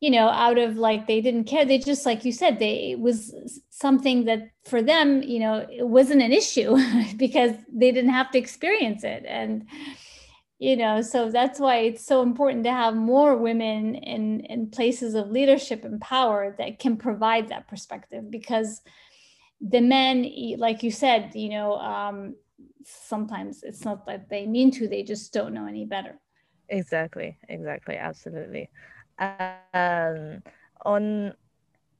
you 0.00 0.10
know 0.10 0.28
out 0.28 0.58
of 0.58 0.76
like 0.76 1.06
they 1.06 1.20
didn't 1.20 1.44
care. 1.44 1.64
They 1.64 1.78
just 1.78 2.06
like 2.06 2.24
you 2.24 2.32
said 2.32 2.58
they 2.58 2.92
it 2.92 3.00
was 3.00 3.60
something 3.70 4.24
that 4.24 4.50
for 4.64 4.82
them 4.82 5.22
you 5.22 5.38
know 5.38 5.66
it 5.70 5.86
wasn't 5.86 6.22
an 6.22 6.32
issue 6.32 6.76
because 7.16 7.52
they 7.72 7.92
didn't 7.92 8.10
have 8.10 8.30
to 8.32 8.38
experience 8.38 9.04
it. 9.04 9.24
And 9.26 9.66
you 10.58 10.76
know 10.76 11.00
so 11.00 11.30
that's 11.30 11.58
why 11.58 11.76
it's 11.78 12.04
so 12.04 12.22
important 12.22 12.64
to 12.64 12.72
have 12.72 12.94
more 12.94 13.36
women 13.36 13.94
in 13.94 14.40
in 14.40 14.70
places 14.70 15.14
of 15.14 15.30
leadership 15.30 15.84
and 15.84 16.00
power 16.00 16.54
that 16.58 16.78
can 16.78 16.96
provide 16.96 17.48
that 17.48 17.68
perspective 17.68 18.30
because 18.30 18.82
the 19.60 19.80
men 19.80 20.30
like 20.58 20.82
you 20.82 20.90
said 20.90 21.34
you 21.34 21.50
know 21.50 21.76
um 21.76 22.34
sometimes 22.84 23.62
it's 23.62 23.84
not 23.84 24.06
that 24.06 24.28
they 24.28 24.46
mean 24.46 24.70
to 24.70 24.88
they 24.88 25.02
just 25.02 25.32
don't 25.32 25.54
know 25.54 25.66
any 25.66 25.84
better. 25.84 26.18
Exactly 26.68 27.36
exactly 27.48 27.96
absolutely 27.96 28.70
um, 29.20 30.42
on 30.84 31.34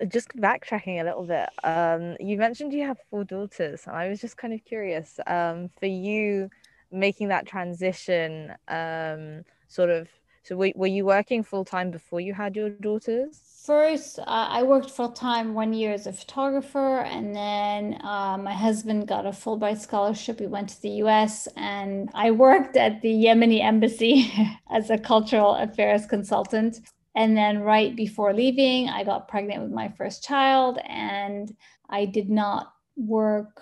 just 0.08 0.28
backtracking 0.36 1.00
a 1.00 1.04
little 1.04 1.24
bit, 1.24 1.48
um, 1.62 2.16
you 2.18 2.38
mentioned 2.38 2.72
you 2.72 2.86
have 2.86 2.98
four 3.10 3.24
daughters, 3.24 3.86
I 3.86 4.08
was 4.08 4.20
just 4.20 4.36
kind 4.36 4.54
of 4.54 4.64
curious 4.64 5.20
um, 5.26 5.70
for 5.78 5.86
you 5.86 6.50
making 6.90 7.28
that 7.28 7.46
transition, 7.46 8.52
um, 8.68 9.44
sort 9.68 9.90
of. 9.90 10.08
So, 10.42 10.56
were, 10.56 10.72
were 10.74 10.86
you 10.86 11.04
working 11.04 11.42
full 11.42 11.66
time 11.66 11.90
before 11.90 12.20
you 12.20 12.32
had 12.32 12.56
your 12.56 12.70
daughters? 12.70 13.42
First, 13.66 14.18
uh, 14.18 14.24
I 14.26 14.62
worked 14.62 14.90
full 14.90 15.10
time 15.10 15.52
one 15.52 15.74
year 15.74 15.92
as 15.92 16.06
a 16.06 16.14
photographer, 16.14 17.00
and 17.00 17.36
then 17.36 18.00
uh, 18.02 18.38
my 18.38 18.54
husband 18.54 19.06
got 19.06 19.26
a 19.26 19.30
Fulbright 19.30 19.78
scholarship. 19.78 20.40
We 20.40 20.46
went 20.46 20.70
to 20.70 20.82
the 20.82 21.02
US, 21.04 21.46
and 21.56 22.10
I 22.14 22.30
worked 22.30 22.76
at 22.76 23.02
the 23.02 23.12
Yemeni 23.12 23.62
embassy 23.62 24.32
as 24.70 24.88
a 24.88 24.96
cultural 24.96 25.56
affairs 25.56 26.06
consultant. 26.06 26.80
And 27.14 27.36
then 27.36 27.60
right 27.60 27.94
before 27.94 28.32
leaving, 28.32 28.88
I 28.88 29.04
got 29.04 29.28
pregnant 29.28 29.62
with 29.62 29.72
my 29.72 29.88
first 29.96 30.22
child 30.22 30.78
and 30.86 31.54
I 31.88 32.04
did 32.04 32.30
not 32.30 32.72
work, 32.96 33.60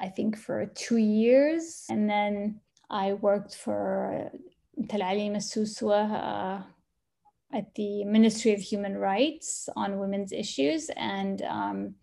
I 0.00 0.08
think, 0.08 0.36
for 0.36 0.66
two 0.66 0.98
years. 0.98 1.86
And 1.88 2.08
then 2.08 2.60
I 2.90 3.14
worked 3.14 3.54
for 3.54 4.30
Talalim 4.78 5.36
Suswa 5.36 6.12
uh, 6.12 6.62
at 7.56 7.74
the 7.74 8.04
Ministry 8.04 8.52
of 8.52 8.60
Human 8.60 8.98
Rights 8.98 9.68
on 9.74 9.98
women's 9.98 10.32
issues. 10.32 10.90
And 10.96 11.40
um, 11.42 11.94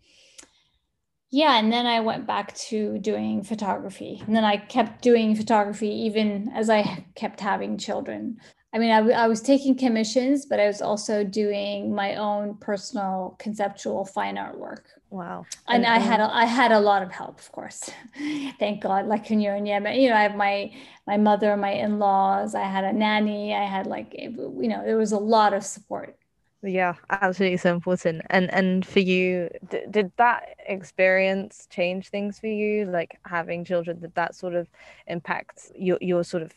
yeah, 1.30 1.58
and 1.58 1.72
then 1.72 1.86
I 1.86 2.00
went 2.00 2.26
back 2.26 2.54
to 2.68 2.98
doing 2.98 3.42
photography. 3.42 4.22
And 4.26 4.34
then 4.34 4.44
I 4.44 4.56
kept 4.56 5.02
doing 5.02 5.36
photography 5.36 5.88
even 5.88 6.50
as 6.54 6.68
I 6.68 7.06
kept 7.14 7.40
having 7.40 7.78
children. 7.78 8.38
I 8.74 8.78
mean, 8.78 8.90
I, 8.90 9.08
I 9.12 9.28
was 9.28 9.40
taking 9.40 9.76
commissions, 9.76 10.46
but 10.46 10.58
I 10.58 10.66
was 10.66 10.82
also 10.82 11.22
doing 11.22 11.94
my 11.94 12.16
own 12.16 12.56
personal 12.56 13.36
conceptual 13.38 14.04
fine 14.04 14.36
art 14.36 14.58
work. 14.58 14.88
Wow. 15.10 15.46
And, 15.68 15.84
and 15.84 15.94
I 15.94 15.98
had 16.00 16.18
a, 16.18 16.24
I 16.24 16.44
had 16.44 16.72
a 16.72 16.80
lot 16.80 17.04
of 17.04 17.12
help, 17.12 17.38
of 17.38 17.52
course. 17.52 17.88
Thank 18.58 18.82
God. 18.82 19.06
Like 19.06 19.30
when 19.30 19.40
you're 19.40 19.54
in 19.54 19.64
Yemen, 19.64 20.00
you 20.00 20.10
know, 20.10 20.16
I 20.16 20.22
have 20.22 20.34
my 20.34 20.72
my 21.06 21.16
mother, 21.16 21.56
my 21.56 21.70
in-laws. 21.70 22.56
I 22.56 22.64
had 22.64 22.82
a 22.82 22.92
nanny. 22.92 23.54
I 23.54 23.64
had 23.64 23.86
like, 23.86 24.12
eh, 24.18 24.30
you 24.30 24.68
know, 24.68 24.82
there 24.84 24.98
was 24.98 25.12
a 25.12 25.18
lot 25.18 25.54
of 25.54 25.62
support. 25.62 26.16
Yeah, 26.64 26.94
absolutely 27.10 27.58
so 27.58 27.72
important. 27.72 28.22
And 28.30 28.52
and 28.52 28.84
for 28.84 28.98
you, 28.98 29.50
d- 29.70 29.86
did 29.88 30.10
that 30.16 30.56
experience 30.66 31.68
change 31.70 32.08
things 32.08 32.40
for 32.40 32.48
you? 32.48 32.86
Like 32.86 33.20
having 33.24 33.64
children, 33.64 34.00
did 34.00 34.16
that 34.16 34.34
sort 34.34 34.56
of 34.56 34.66
impact 35.06 35.70
your 35.78 35.98
your 36.00 36.24
sort 36.24 36.42
of 36.42 36.52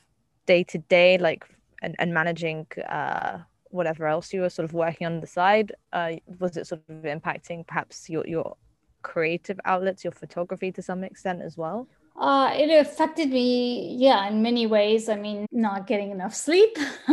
day 0.48 0.64
to 0.64 0.80
day, 0.80 1.20
like 1.20 1.46
and, 1.82 1.96
and 2.00 2.14
managing 2.14 2.68
uh, 2.90 3.40
whatever 3.70 4.08
else 4.08 4.34
you 4.34 4.42
were 4.42 4.50
sort 4.50 4.66
of 4.66 4.74
working 4.74 5.08
on 5.08 5.20
the 5.20 5.28
side? 5.28 5.72
Uh, 5.94 6.14
was 6.40 6.58
it 6.58 6.68
sort 6.68 6.82
of 6.90 7.04
impacting 7.04 7.66
perhaps 7.66 8.10
your, 8.10 8.26
your 8.28 8.56
creative 9.02 9.60
outlets, 9.66 10.04
your 10.04 10.12
photography 10.12 10.72
to 10.72 10.82
some 10.82 11.04
extent 11.04 11.42
as 11.42 11.58
well? 11.58 11.88
Uh, 12.20 12.52
it 12.56 12.70
affected 12.82 13.30
me, 13.30 13.96
yeah, 13.96 14.28
in 14.28 14.42
many 14.42 14.66
ways. 14.66 15.08
I 15.08 15.16
mean, 15.16 15.46
not 15.52 15.86
getting 15.86 16.10
enough 16.10 16.34
sleep. 16.34 16.76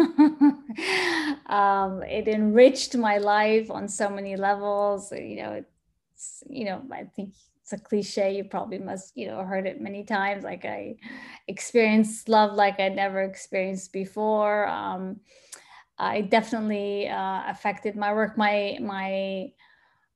um, 1.46 2.03
it 2.03 2.27
enriched 2.27 2.96
my 2.96 3.18
life 3.18 3.70
on 3.70 3.87
so 3.87 4.09
many 4.09 4.37
levels. 4.37 5.12
You 5.12 5.37
know, 5.37 5.64
it's, 6.14 6.42
you 6.48 6.64
know, 6.64 6.83
I 6.90 7.05
think 7.05 7.35
it's 7.64 7.72
a 7.72 7.79
cliche 7.79 8.37
you 8.37 8.44
probably 8.44 8.79
must 8.79 9.16
you 9.16 9.27
know 9.27 9.42
heard 9.42 9.66
it 9.66 9.81
many 9.81 10.05
times 10.05 10.44
like 10.44 10.66
i 10.66 10.94
experienced 11.48 12.29
love 12.29 12.53
like 12.53 12.79
i'd 12.79 12.94
never 12.94 13.22
experienced 13.22 13.90
before 13.90 14.68
um, 14.68 15.18
i 15.98 16.20
definitely 16.20 17.09
uh, 17.09 17.42
affected 17.48 17.96
my 17.96 18.12
work 18.12 18.37
my 18.37 18.77
my 18.83 19.50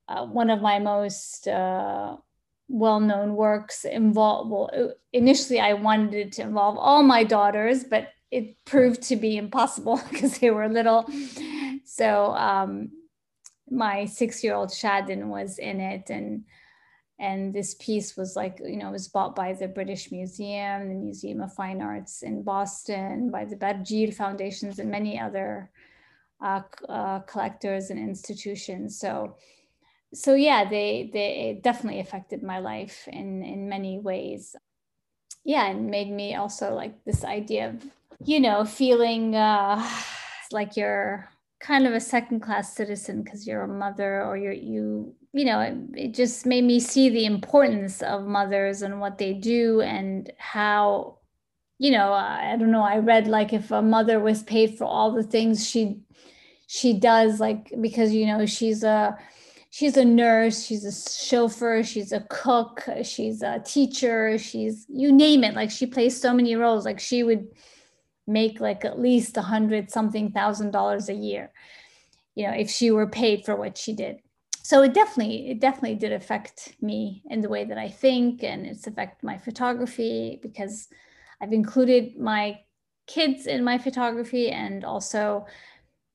uh, 0.08 0.26
one 0.26 0.50
of 0.50 0.60
my 0.60 0.78
most 0.78 1.48
uh, 1.48 2.16
well-known 2.68 3.34
works 3.34 3.86
involve 3.86 4.48
well 4.50 4.70
uh, 4.76 4.92
initially 5.14 5.58
i 5.58 5.72
wanted 5.72 6.12
it 6.12 6.32
to 6.32 6.42
involve 6.42 6.76
all 6.76 7.02
my 7.02 7.24
daughters 7.24 7.82
but 7.82 8.08
it 8.30 8.62
proved 8.64 9.02
to 9.02 9.16
be 9.16 9.36
impossible 9.36 10.00
because 10.10 10.38
they 10.38 10.50
were 10.50 10.68
little. 10.68 11.06
So 11.84 12.32
um, 12.34 12.90
my 13.70 14.04
six-year-old 14.04 14.70
shadin 14.70 15.26
was 15.26 15.58
in 15.58 15.80
it 15.80 16.10
and 16.10 16.44
and 17.20 17.52
this 17.52 17.74
piece 17.74 18.16
was 18.16 18.36
like 18.36 18.60
you 18.64 18.76
know 18.76 18.90
was 18.90 19.08
bought 19.08 19.34
by 19.34 19.52
the 19.52 19.66
british 19.66 20.12
museum 20.12 20.88
the 20.88 20.94
museum 20.94 21.40
of 21.40 21.52
fine 21.52 21.82
arts 21.82 22.22
in 22.22 22.42
boston 22.42 23.30
by 23.30 23.44
the 23.44 23.56
barjeel 23.56 24.14
foundations 24.14 24.78
and 24.78 24.90
many 24.90 25.18
other 25.18 25.70
uh, 26.40 26.62
uh, 26.88 27.20
collectors 27.20 27.90
and 27.90 27.98
institutions. 27.98 28.98
So 28.98 29.36
so 30.14 30.34
yeah 30.34 30.66
they 30.68 31.10
they 31.12 31.60
definitely 31.62 32.00
affected 32.00 32.42
my 32.42 32.58
life 32.58 33.06
in 33.08 33.42
in 33.42 33.68
many 33.68 33.98
ways. 33.98 34.56
Yeah 35.44 35.66
and 35.66 35.90
made 35.90 36.10
me 36.10 36.34
also 36.34 36.74
like 36.74 37.04
this 37.04 37.24
idea 37.24 37.70
of 37.70 37.84
you 38.24 38.40
know 38.40 38.64
feeling 38.64 39.34
uh 39.34 39.84
like 40.52 40.76
you're 40.76 41.28
kind 41.60 41.86
of 41.86 41.92
a 41.92 42.00
second 42.00 42.40
class 42.40 42.74
citizen 42.74 43.22
because 43.22 43.46
you're 43.46 43.62
a 43.62 43.68
mother 43.68 44.24
or 44.24 44.36
you're 44.36 44.52
you 44.52 45.14
you 45.32 45.44
know 45.44 45.60
it, 45.60 45.74
it, 45.94 46.14
just 46.14 46.46
made 46.46 46.64
me 46.64 46.80
see 46.80 47.08
the 47.08 47.24
importance 47.24 48.02
of 48.02 48.26
mothers 48.26 48.82
and 48.82 49.00
what 49.00 49.18
they 49.18 49.34
do 49.34 49.80
and 49.82 50.32
how 50.38 51.18
you 51.78 51.90
know 51.90 52.12
i 52.12 52.56
don't 52.58 52.70
know 52.70 52.82
i 52.82 52.98
read 52.98 53.26
like 53.26 53.52
if 53.52 53.70
a 53.70 53.82
mother 53.82 54.18
was 54.20 54.42
paid 54.42 54.76
for 54.76 54.84
all 54.84 55.12
the 55.12 55.22
things 55.22 55.68
she 55.68 56.00
she 56.66 56.92
does 56.92 57.40
like 57.40 57.72
because 57.80 58.12
you 58.12 58.26
know 58.26 58.46
she's 58.46 58.82
a 58.82 59.16
she's 59.70 59.96
a 59.96 60.04
nurse 60.04 60.64
she's 60.64 60.84
a 60.84 61.10
chauffeur 61.26 61.82
she's 61.82 62.12
a 62.12 62.20
cook 62.30 62.84
she's 63.02 63.42
a 63.42 63.60
teacher 63.60 64.38
she's 64.38 64.86
you 64.88 65.12
name 65.12 65.44
it 65.44 65.54
like 65.54 65.70
she 65.70 65.86
plays 65.86 66.18
so 66.18 66.32
many 66.32 66.56
roles 66.56 66.84
like 66.84 66.98
she 67.00 67.22
would 67.22 67.46
make 68.26 68.60
like 68.60 68.84
at 68.84 68.98
least 68.98 69.36
a 69.36 69.42
hundred 69.42 69.90
something 69.90 70.30
thousand 70.32 70.70
dollars 70.70 71.08
a 71.08 71.14
year 71.14 71.50
you 72.34 72.46
know 72.46 72.52
if 72.52 72.70
she 72.70 72.90
were 72.90 73.06
paid 73.06 73.44
for 73.44 73.56
what 73.56 73.76
she 73.76 73.92
did 73.92 74.18
so 74.68 74.82
it 74.82 74.92
definitely 74.92 75.48
it 75.48 75.60
definitely 75.60 75.94
did 75.94 76.12
affect 76.12 76.74
me 76.82 77.22
in 77.30 77.40
the 77.40 77.48
way 77.48 77.64
that 77.64 77.78
i 77.78 77.88
think 77.88 78.44
and 78.44 78.66
it's 78.66 78.86
affected 78.86 79.24
my 79.24 79.38
photography 79.38 80.38
because 80.42 80.88
i've 81.40 81.54
included 81.54 82.18
my 82.18 82.58
kids 83.06 83.46
in 83.46 83.64
my 83.64 83.78
photography 83.78 84.50
and 84.50 84.84
also 84.84 85.46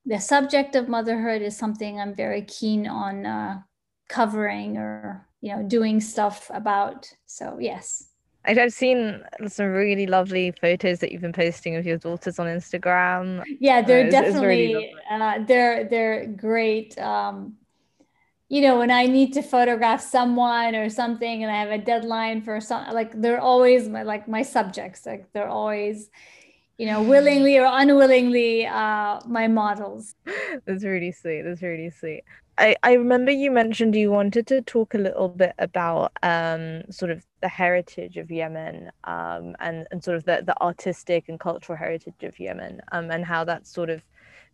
the 0.05 0.19
subject 0.19 0.75
of 0.75 0.87
motherhood 0.87 1.41
is 1.41 1.57
something 1.57 1.99
i'm 1.99 2.13
very 2.13 2.43
keen 2.43 2.85
on 2.85 3.25
uh, 3.25 3.59
covering 4.07 4.77
or 4.77 5.27
you 5.41 5.51
know 5.51 5.63
doing 5.63 5.99
stuff 5.99 6.51
about 6.53 7.11
so 7.25 7.57
yes 7.59 8.09
I've 8.45 8.73
seen 8.73 9.23
some 9.47 9.67
really 9.67 10.05
lovely 10.05 10.51
photos 10.51 10.99
that 10.99 11.13
you've 11.13 11.21
been 11.21 11.31
posting 11.31 11.77
of 11.77 11.85
your 11.85 11.97
daughters 11.97 12.39
on 12.39 12.47
Instagram. 12.47 13.41
Yeah, 13.61 13.81
they're 13.81 14.07
uh, 14.07 14.09
definitely 14.09 14.73
it's, 14.73 14.83
it's 14.83 14.93
really 15.09 15.21
uh, 15.23 15.45
they're 15.47 15.87
they're 15.87 16.27
great. 16.27 16.97
Um, 16.99 17.55
you 18.53 18.61
know, 18.61 18.77
when 18.77 18.91
I 18.91 19.07
need 19.07 19.33
to 19.33 19.41
photograph 19.41 19.99
someone 19.99 20.75
or 20.75 20.87
something, 20.87 21.41
and 21.41 21.51
I 21.51 21.55
have 21.55 21.71
a 21.71 21.83
deadline 21.83 22.43
for 22.43 22.61
some, 22.61 22.87
like 22.93 23.19
they're 23.19 23.41
always 23.41 23.89
my 23.89 24.03
like 24.03 24.27
my 24.27 24.43
subjects. 24.43 25.07
Like 25.07 25.25
they're 25.33 25.49
always, 25.49 26.11
you 26.77 26.85
know, 26.85 27.01
willingly 27.01 27.57
or 27.57 27.65
unwillingly, 27.67 28.67
uh, 28.67 29.21
my 29.25 29.47
models. 29.47 30.13
That's 30.65 30.83
really 30.83 31.11
sweet. 31.11 31.41
That's 31.41 31.63
really 31.63 31.89
sweet. 31.89 32.25
I, 32.59 32.75
I 32.83 32.93
remember 32.93 33.31
you 33.31 33.49
mentioned 33.49 33.95
you 33.95 34.11
wanted 34.11 34.45
to 34.45 34.61
talk 34.61 34.93
a 34.93 34.99
little 34.99 35.29
bit 35.29 35.53
about 35.57 36.11
um, 36.21 36.83
sort 36.91 37.09
of 37.09 37.25
the 37.41 37.47
heritage 37.47 38.17
of 38.17 38.29
Yemen 38.29 38.91
um, 39.05 39.55
and, 39.61 39.87
and 39.89 40.03
sort 40.03 40.17
of 40.17 40.25
the, 40.25 40.43
the 40.45 40.61
artistic 40.61 41.27
and 41.27 41.39
cultural 41.39 41.75
heritage 41.75 42.21
of 42.21 42.39
Yemen 42.39 42.81
um, 42.91 43.09
and 43.09 43.25
how 43.25 43.43
that's 43.43 43.73
sort 43.73 43.89
of 43.89 44.03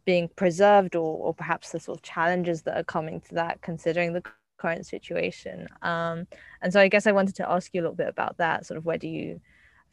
being 0.10 0.28
preserved 0.36 0.96
or, 0.96 1.18
or 1.26 1.36
perhaps 1.36 1.72
the 1.72 1.80
sort 1.80 1.96
of 1.96 2.02
challenges 2.02 2.64
that 2.64 2.76
are 2.76 2.84
coming 2.84 3.22
to 3.22 3.36
that 3.36 3.62
considering 3.62 4.12
the 4.12 4.24
current 4.58 4.84
situation. 4.84 5.68
Um, 5.84 6.26
and 6.64 6.74
so 6.74 6.82
I 6.82 6.88
guess 6.88 7.06
I 7.06 7.12
wanted 7.12 7.36
to 7.36 7.48
ask 7.48 7.76
you 7.76 7.82
a 7.82 7.84
little 7.84 7.96
bit 8.04 8.08
about 8.08 8.36
that, 8.38 8.66
sort 8.66 8.80
of 8.80 8.86
where 8.86 8.98
do 8.98 9.08
you 9.08 9.40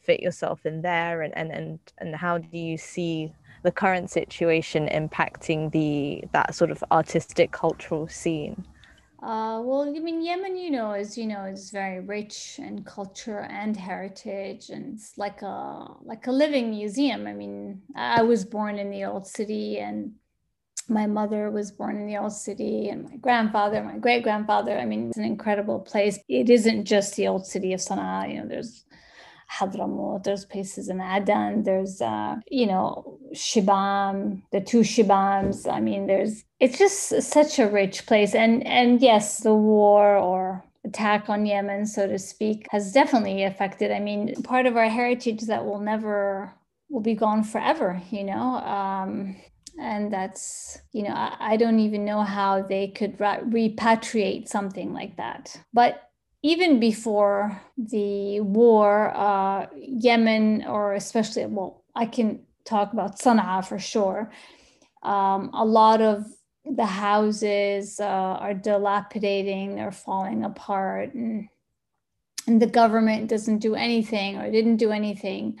fit 0.01 0.19
yourself 0.19 0.65
in 0.65 0.81
there 0.81 1.21
and, 1.21 1.37
and, 1.37 1.51
and, 1.51 1.79
and 1.99 2.15
how 2.15 2.39
do 2.39 2.57
you 2.57 2.79
see 2.79 3.31
the 3.61 3.71
current 3.71 4.09
situation 4.09 4.87
impacting 4.87 5.71
the 5.71 6.23
that 6.31 6.55
sort 6.55 6.71
of 6.71 6.83
artistic 6.91 7.51
cultural 7.51 8.07
scene? 8.07 8.65
Uh, 9.21 9.61
well, 9.65 9.81
I 9.81 9.99
mean, 9.99 10.21
Yemen, 10.21 10.55
you 10.55 10.69
know, 10.69 10.93
is 10.93 11.17
you 11.17 11.25
know, 11.25 11.45
is 11.45 11.71
very 11.71 11.99
rich 12.01 12.59
in 12.59 12.83
culture 12.83 13.39
and 13.39 13.75
heritage, 13.75 14.69
and 14.69 14.93
it's 14.93 15.17
like 15.17 15.41
a 15.41 15.87
like 16.03 16.27
a 16.27 16.31
living 16.31 16.69
museum. 16.69 17.25
I 17.25 17.33
mean, 17.33 17.81
I 17.95 18.21
was 18.21 18.45
born 18.45 18.77
in 18.77 18.91
the 18.91 19.05
old 19.05 19.25
city, 19.25 19.79
and 19.79 20.13
my 20.87 21.07
mother 21.07 21.49
was 21.49 21.71
born 21.71 21.97
in 21.97 22.05
the 22.05 22.17
old 22.17 22.33
city, 22.33 22.89
and 22.89 23.09
my 23.09 23.15
grandfather, 23.17 23.83
my 23.83 23.97
great 23.97 24.21
grandfather. 24.21 24.77
I 24.77 24.85
mean, 24.85 25.09
it's 25.09 25.17
an 25.17 25.25
incredible 25.25 25.79
place. 25.79 26.19
It 26.29 26.51
isn't 26.51 26.85
just 26.85 27.15
the 27.15 27.27
old 27.27 27.47
city 27.47 27.73
of 27.73 27.79
Sana'a. 27.79 28.31
You 28.31 28.41
know, 28.41 28.47
there's 28.47 28.85
Hadramaut, 29.51 30.23
there's 30.23 30.45
places 30.45 30.89
in 30.89 31.01
Aden, 31.01 31.63
there's, 31.63 32.01
uh, 32.01 32.35
you 32.49 32.67
know, 32.67 33.19
Shibam, 33.33 34.41
the 34.51 34.61
two 34.61 34.81
Shibams. 34.81 35.71
I 35.71 35.79
mean, 35.79 36.07
there's, 36.07 36.43
it's 36.59 36.77
just 36.77 37.21
such 37.21 37.59
a 37.59 37.67
rich 37.67 38.05
place. 38.05 38.35
And, 38.35 38.65
and 38.67 39.01
yes, 39.01 39.39
the 39.39 39.55
war 39.55 40.17
or 40.17 40.63
attack 40.85 41.29
on 41.29 41.45
Yemen, 41.45 41.85
so 41.85 42.07
to 42.07 42.19
speak, 42.19 42.67
has 42.71 42.91
definitely 42.91 43.43
affected. 43.43 43.91
I 43.91 43.99
mean, 43.99 44.35
part 44.43 44.65
of 44.65 44.75
our 44.75 44.89
heritage 44.89 45.41
that 45.43 45.65
will 45.65 45.79
never, 45.79 46.53
will 46.89 47.01
be 47.01 47.15
gone 47.15 47.43
forever, 47.43 48.01
you 48.11 48.23
know? 48.23 48.55
Um, 48.57 49.37
and 49.79 50.11
that's 50.11 50.79
you 50.91 51.03
know 51.03 51.11
I, 51.11 51.35
I, 51.39 51.57
don't 51.57 51.79
even 51.79 52.03
know 52.03 52.23
how 52.23 52.63
they 52.63 52.87
could 52.87 53.17
repatriate 53.17 54.47
something 54.47 54.91
like 54.91 55.17
that 55.17 55.55
but 55.71 56.06
even 56.47 56.79
before 56.79 57.61
the 57.77 58.39
war, 58.39 59.11
uh, 59.13 59.67
Yemen, 59.75 60.63
or 60.65 60.93
especially, 60.93 61.45
well, 61.45 61.83
I 61.93 62.05
can 62.05 62.39
talk 62.63 62.93
about 62.93 63.19
Sana'a 63.19 63.67
for 63.67 63.79
sure. 63.79 64.31
Um, 65.03 65.49
a 65.53 65.65
lot 65.65 65.99
of 66.01 66.25
the 66.63 66.85
houses 66.85 67.99
uh, 67.99 68.37
are 68.43 68.53
dilapidating, 68.53 69.75
they're 69.75 69.91
falling 69.91 70.45
apart, 70.45 71.13
and, 71.13 71.49
and 72.47 72.61
the 72.61 72.67
government 72.81 73.29
doesn't 73.29 73.59
do 73.59 73.75
anything 73.75 74.37
or 74.37 74.49
didn't 74.49 74.77
do 74.77 74.91
anything 74.91 75.57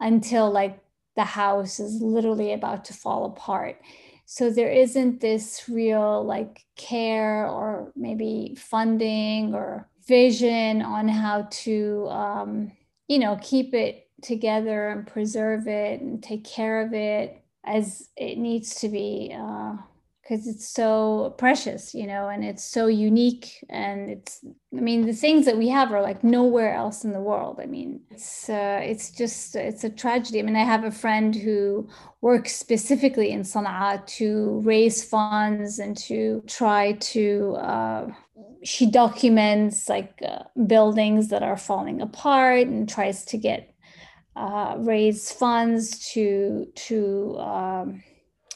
until 0.00 0.50
like 0.50 0.78
the 1.14 1.24
house 1.24 1.78
is 1.78 2.00
literally 2.00 2.54
about 2.54 2.86
to 2.86 2.94
fall 2.94 3.26
apart. 3.26 3.78
So 4.24 4.50
there 4.50 4.72
isn't 4.72 5.20
this 5.20 5.68
real 5.68 6.24
like 6.24 6.64
care 6.74 7.46
or 7.46 7.92
maybe 7.94 8.56
funding 8.56 9.54
or 9.54 9.90
vision 10.06 10.82
on 10.82 11.08
how 11.08 11.48
to 11.50 12.06
um, 12.10 12.72
you 13.08 13.18
know 13.18 13.38
keep 13.42 13.74
it 13.74 14.08
together 14.22 14.88
and 14.88 15.06
preserve 15.06 15.66
it 15.66 16.00
and 16.00 16.22
take 16.22 16.44
care 16.44 16.80
of 16.80 16.94
it 16.94 17.42
as 17.64 18.08
it 18.16 18.38
needs 18.38 18.76
to 18.76 18.88
be 18.88 19.28
because 20.22 20.46
uh, 20.46 20.50
it's 20.50 20.68
so 20.68 21.34
precious 21.38 21.94
you 21.94 22.06
know 22.06 22.28
and 22.28 22.44
it's 22.44 22.64
so 22.64 22.86
unique. 22.86 23.64
And 23.68 24.10
it's 24.10 24.44
i 24.76 24.80
mean 24.80 25.06
the 25.06 25.12
things 25.12 25.44
that 25.46 25.58
we 25.58 25.68
have 25.68 25.92
are 25.92 26.02
like 26.02 26.24
nowhere 26.24 26.74
else 26.74 27.04
in 27.04 27.12
the 27.12 27.20
world. 27.20 27.60
I 27.60 27.66
mean 27.66 28.00
it's 28.10 28.48
uh, 28.48 28.80
it's 28.82 29.10
just 29.10 29.54
it's 29.56 29.84
a 29.84 29.90
tragedy. 29.90 30.38
I 30.40 30.42
mean 30.42 30.56
i 30.56 30.64
have 30.64 30.84
a 30.84 30.90
friend 30.90 31.34
who 31.34 31.88
works 32.20 32.54
specifically 32.54 33.30
in 33.30 33.42
sana'a 33.42 34.06
to 34.18 34.60
raise 34.64 35.04
funds 35.04 35.78
and 35.78 35.96
to 35.96 36.42
try 36.46 36.92
to 36.92 37.56
uh, 37.56 38.06
she 38.64 38.90
documents 38.90 39.88
like 39.88 40.20
uh, 40.26 40.44
buildings 40.66 41.28
that 41.28 41.42
are 41.42 41.56
falling 41.56 42.00
apart 42.00 42.66
and 42.66 42.88
tries 42.88 43.24
to 43.26 43.38
get 43.38 43.74
uh, 44.36 44.76
raise 44.78 45.30
funds 45.30 46.12
to 46.12 46.66
to 46.74 47.36
um, 47.38 48.02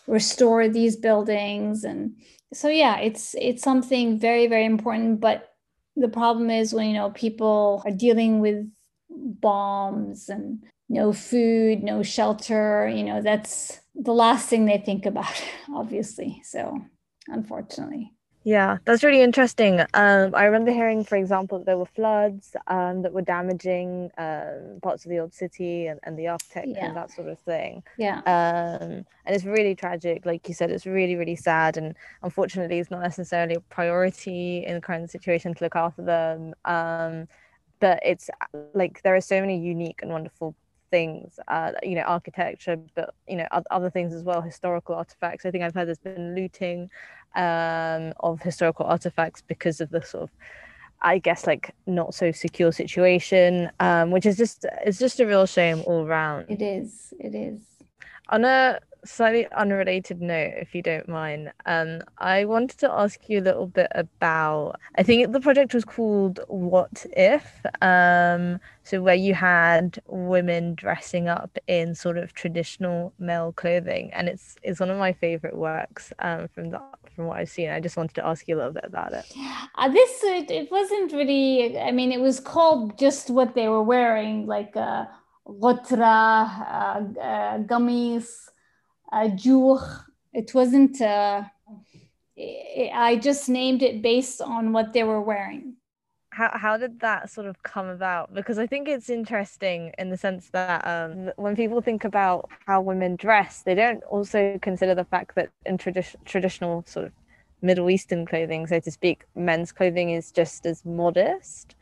restore 0.06 0.68
these 0.68 0.96
buildings. 0.96 1.84
And 1.84 2.16
so 2.52 2.68
yeah 2.68 2.98
it's 2.98 3.34
it's 3.38 3.62
something 3.62 4.18
very 4.18 4.46
very 4.46 4.64
important. 4.64 5.20
But 5.20 5.48
the 5.96 6.08
problem 6.08 6.50
is 6.50 6.72
when 6.72 6.88
you 6.88 6.94
know 6.94 7.10
people 7.10 7.82
are 7.84 7.90
dealing 7.90 8.40
with 8.40 8.68
bombs 9.10 10.28
and 10.28 10.62
no 10.88 11.12
food 11.12 11.82
no 11.82 12.02
shelter 12.02 12.88
you 12.94 13.02
know 13.02 13.20
that's 13.20 13.80
the 13.94 14.12
last 14.12 14.48
thing 14.48 14.66
they 14.66 14.78
think 14.78 15.06
about 15.06 15.42
obviously. 15.74 16.40
So 16.44 16.80
unfortunately 17.28 18.15
yeah, 18.46 18.78
that's 18.84 19.02
really 19.02 19.22
interesting. 19.22 19.80
Um, 19.92 20.32
I 20.32 20.44
remember 20.44 20.70
hearing, 20.70 21.02
for 21.02 21.16
example, 21.16 21.58
that 21.58 21.64
there 21.64 21.76
were 21.76 21.84
floods 21.84 22.54
um, 22.68 23.02
that 23.02 23.12
were 23.12 23.20
damaging 23.22 24.12
um, 24.18 24.78
parts 24.84 25.04
of 25.04 25.10
the 25.10 25.18
old 25.18 25.34
city 25.34 25.88
and, 25.88 25.98
and 26.04 26.16
the 26.16 26.28
architecture 26.28 26.70
yeah. 26.76 26.86
and 26.86 26.96
that 26.96 27.10
sort 27.10 27.26
of 27.26 27.40
thing. 27.40 27.82
Yeah. 27.98 28.18
Um, 28.20 29.04
and 29.24 29.34
it's 29.34 29.44
really 29.44 29.74
tragic. 29.74 30.24
Like 30.24 30.46
you 30.46 30.54
said, 30.54 30.70
it's 30.70 30.86
really, 30.86 31.16
really 31.16 31.34
sad. 31.34 31.76
And 31.76 31.96
unfortunately, 32.22 32.78
it's 32.78 32.88
not 32.88 33.02
necessarily 33.02 33.56
a 33.56 33.60
priority 33.62 34.64
in 34.64 34.74
the 34.74 34.80
current 34.80 35.10
situation 35.10 35.52
to 35.52 35.64
look 35.64 35.74
after 35.74 36.04
them. 36.04 36.54
Um, 36.64 37.26
but 37.80 37.98
it's 38.04 38.30
like 38.74 39.02
there 39.02 39.16
are 39.16 39.20
so 39.20 39.40
many 39.40 39.58
unique 39.58 40.02
and 40.02 40.12
wonderful 40.12 40.54
things, 40.90 41.38
uh, 41.48 41.72
you 41.82 41.94
know, 41.94 42.02
architecture, 42.02 42.76
but 42.94 43.14
you 43.28 43.36
know, 43.36 43.46
other 43.70 43.90
things 43.90 44.14
as 44.14 44.22
well, 44.22 44.40
historical 44.40 44.94
artifacts. 44.94 45.44
I 45.44 45.50
think 45.50 45.64
I've 45.64 45.74
heard 45.74 45.88
there's 45.88 45.98
been 45.98 46.34
looting 46.34 46.90
um, 47.34 48.12
of 48.20 48.40
historical 48.40 48.86
artifacts 48.86 49.42
because 49.42 49.80
of 49.80 49.90
the 49.90 50.02
sort 50.02 50.24
of, 50.24 50.30
I 51.02 51.18
guess, 51.18 51.46
like 51.46 51.74
not 51.86 52.14
so 52.14 52.32
secure 52.32 52.72
situation, 52.72 53.70
um, 53.80 54.10
which 54.10 54.26
is 54.26 54.36
just 54.36 54.66
it's 54.84 54.98
just 54.98 55.20
a 55.20 55.26
real 55.26 55.46
shame 55.46 55.82
all 55.86 56.06
around. 56.06 56.46
It 56.48 56.62
is. 56.62 57.12
It 57.18 57.34
is. 57.34 57.60
On 58.28 58.44
a 58.44 58.80
slightly 59.06 59.46
unrelated 59.52 60.20
note, 60.20 60.54
if 60.56 60.74
you 60.74 60.82
don't 60.82 61.08
mind, 61.08 61.52
um, 61.64 62.02
I 62.18 62.44
wanted 62.44 62.78
to 62.78 62.90
ask 62.90 63.28
you 63.28 63.40
a 63.40 63.42
little 63.42 63.66
bit 63.66 63.88
about. 63.92 64.80
I 64.96 65.02
think 65.02 65.32
the 65.32 65.40
project 65.40 65.74
was 65.74 65.84
called 65.84 66.40
"What 66.48 67.06
If," 67.16 67.64
um, 67.80 68.60
so 68.82 69.02
where 69.02 69.14
you 69.14 69.34
had 69.34 70.00
women 70.06 70.74
dressing 70.74 71.28
up 71.28 71.58
in 71.66 71.94
sort 71.94 72.18
of 72.18 72.34
traditional 72.34 73.12
male 73.18 73.52
clothing, 73.52 74.10
and 74.12 74.28
it's 74.28 74.56
it's 74.62 74.80
one 74.80 74.90
of 74.90 74.98
my 74.98 75.12
favorite 75.12 75.56
works 75.56 76.12
um, 76.18 76.48
from 76.48 76.70
the 76.70 76.80
from 77.14 77.26
what 77.26 77.38
I've 77.38 77.48
seen. 77.48 77.70
I 77.70 77.80
just 77.80 77.96
wanted 77.96 78.14
to 78.14 78.26
ask 78.26 78.46
you 78.48 78.56
a 78.56 78.58
little 78.58 78.72
bit 78.72 78.84
about 78.84 79.12
it. 79.12 79.24
Uh, 79.76 79.88
this 79.88 80.24
uh, 80.24 80.32
it, 80.32 80.50
it 80.50 80.70
wasn't 80.70 81.12
really. 81.12 81.78
I 81.78 81.92
mean, 81.92 82.12
it 82.12 82.20
was 82.20 82.40
called 82.40 82.98
just 82.98 83.30
what 83.30 83.54
they 83.54 83.68
were 83.68 83.82
wearing, 83.82 84.46
like. 84.46 84.76
Uh, 84.76 85.06
Rotra, 85.46 86.02
uh, 86.02 87.20
uh, 87.20 87.58
gummies, 87.58 88.48
uh, 89.12 89.28
jewel. 89.28 89.82
It 90.32 90.54
wasn't, 90.54 91.00
uh, 91.00 91.44
I 92.36 93.18
just 93.22 93.48
named 93.48 93.82
it 93.82 94.02
based 94.02 94.40
on 94.42 94.72
what 94.72 94.92
they 94.92 95.02
were 95.02 95.22
wearing. 95.22 95.76
How, 96.30 96.50
how 96.52 96.76
did 96.76 97.00
that 97.00 97.30
sort 97.30 97.46
of 97.46 97.62
come 97.62 97.86
about? 97.86 98.34
Because 98.34 98.58
I 98.58 98.66
think 98.66 98.88
it's 98.88 99.08
interesting 99.08 99.92
in 99.96 100.10
the 100.10 100.18
sense 100.18 100.50
that 100.50 100.86
um, 100.86 101.30
when 101.36 101.56
people 101.56 101.80
think 101.80 102.04
about 102.04 102.50
how 102.66 102.82
women 102.82 103.16
dress, 103.16 103.62
they 103.62 103.74
don't 103.74 104.02
also 104.04 104.58
consider 104.60 104.94
the 104.94 105.04
fact 105.04 105.34
that 105.36 105.48
in 105.64 105.78
tradi- 105.78 106.14
traditional 106.26 106.84
sort 106.86 107.06
of 107.06 107.12
Middle 107.62 107.88
Eastern 107.88 108.26
clothing, 108.26 108.66
so 108.66 108.78
to 108.78 108.90
speak, 108.90 109.24
men's 109.34 109.72
clothing 109.72 110.10
is 110.10 110.30
just 110.30 110.66
as 110.66 110.84
modest. 110.84 111.74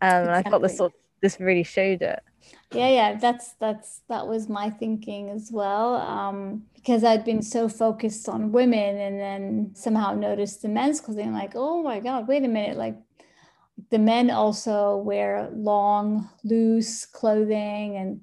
Um, 0.00 0.20
exactly. 0.20 0.28
And 0.28 0.46
I 0.46 0.50
thought 0.50 0.62
this 0.62 0.76
sort 0.76 0.92
of, 0.92 0.98
this 1.20 1.40
really 1.40 1.64
showed 1.64 2.02
it 2.02 2.20
yeah 2.72 2.88
yeah 2.88 3.14
that's 3.14 3.52
that's 3.54 4.00
that 4.08 4.26
was 4.26 4.48
my 4.48 4.70
thinking 4.70 5.30
as 5.30 5.50
well 5.52 5.96
um, 5.96 6.62
because 6.74 7.04
i'd 7.04 7.24
been 7.24 7.42
so 7.42 7.68
focused 7.68 8.28
on 8.28 8.52
women 8.52 8.96
and 8.98 9.20
then 9.20 9.70
somehow 9.74 10.14
noticed 10.14 10.62
the 10.62 10.68
men's 10.68 11.00
clothing 11.00 11.32
like 11.32 11.52
oh 11.54 11.82
my 11.82 12.00
god 12.00 12.26
wait 12.26 12.44
a 12.44 12.48
minute 12.48 12.76
like 12.76 12.96
the 13.90 13.98
men 13.98 14.30
also 14.30 14.96
wear 14.96 15.50
long, 15.54 16.28
loose 16.44 17.04
clothing 17.04 17.96
and 17.96 18.20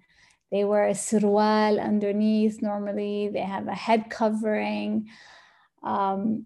they 0.52 0.64
wear 0.64 0.88
a 0.88 0.94
sirwal 0.94 1.80
underneath 1.80 2.62
normally. 2.62 3.30
They 3.30 3.42
have 3.42 3.68
a 3.68 3.76
head 3.76 4.10
covering. 4.10 5.10
Um, 5.84 6.46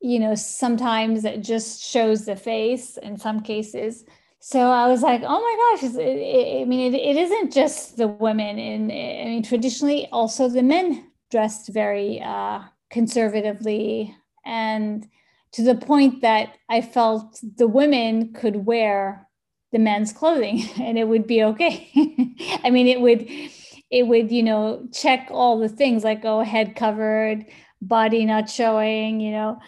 you 0.00 0.18
know, 0.20 0.34
sometimes 0.34 1.24
it 1.24 1.42
just 1.42 1.82
shows 1.82 2.24
the 2.24 2.36
face 2.36 2.96
in 2.98 3.18
some 3.18 3.40
cases. 3.40 4.04
So 4.40 4.60
I 4.70 4.86
was 4.88 5.02
like, 5.02 5.22
oh 5.24 5.40
my 5.40 5.76
gosh, 5.80 5.94
it, 5.94 5.96
it, 5.98 6.62
I 6.62 6.64
mean, 6.64 6.94
it, 6.94 6.98
it 6.98 7.16
isn't 7.16 7.52
just 7.52 7.96
the 7.96 8.08
women. 8.08 8.58
And 8.58 8.84
I 8.92 9.24
mean, 9.30 9.42
traditionally, 9.42 10.08
also 10.12 10.48
the 10.48 10.62
men 10.62 11.10
dressed 11.30 11.68
very 11.68 12.20
uh, 12.20 12.60
conservatively 12.90 14.14
and 14.44 15.06
to 15.52 15.62
the 15.62 15.74
point 15.74 16.22
that 16.22 16.54
I 16.68 16.80
felt 16.80 17.40
the 17.56 17.66
women 17.66 18.32
could 18.32 18.66
wear 18.66 19.28
the 19.72 19.78
men's 19.78 20.12
clothing 20.12 20.62
and 20.80 20.98
it 20.98 21.08
would 21.08 21.26
be 21.26 21.42
okay. 21.42 21.90
I 22.64 22.70
mean, 22.70 22.86
it 22.86 23.00
would, 23.00 23.26
it 23.90 24.06
would, 24.06 24.30
you 24.30 24.42
know, 24.42 24.86
check 24.92 25.28
all 25.30 25.58
the 25.58 25.68
things 25.68 26.04
like, 26.04 26.24
oh, 26.24 26.42
head 26.42 26.76
covered, 26.76 27.44
body 27.80 28.24
not 28.24 28.48
showing, 28.48 29.20
you 29.20 29.32
know, 29.32 29.58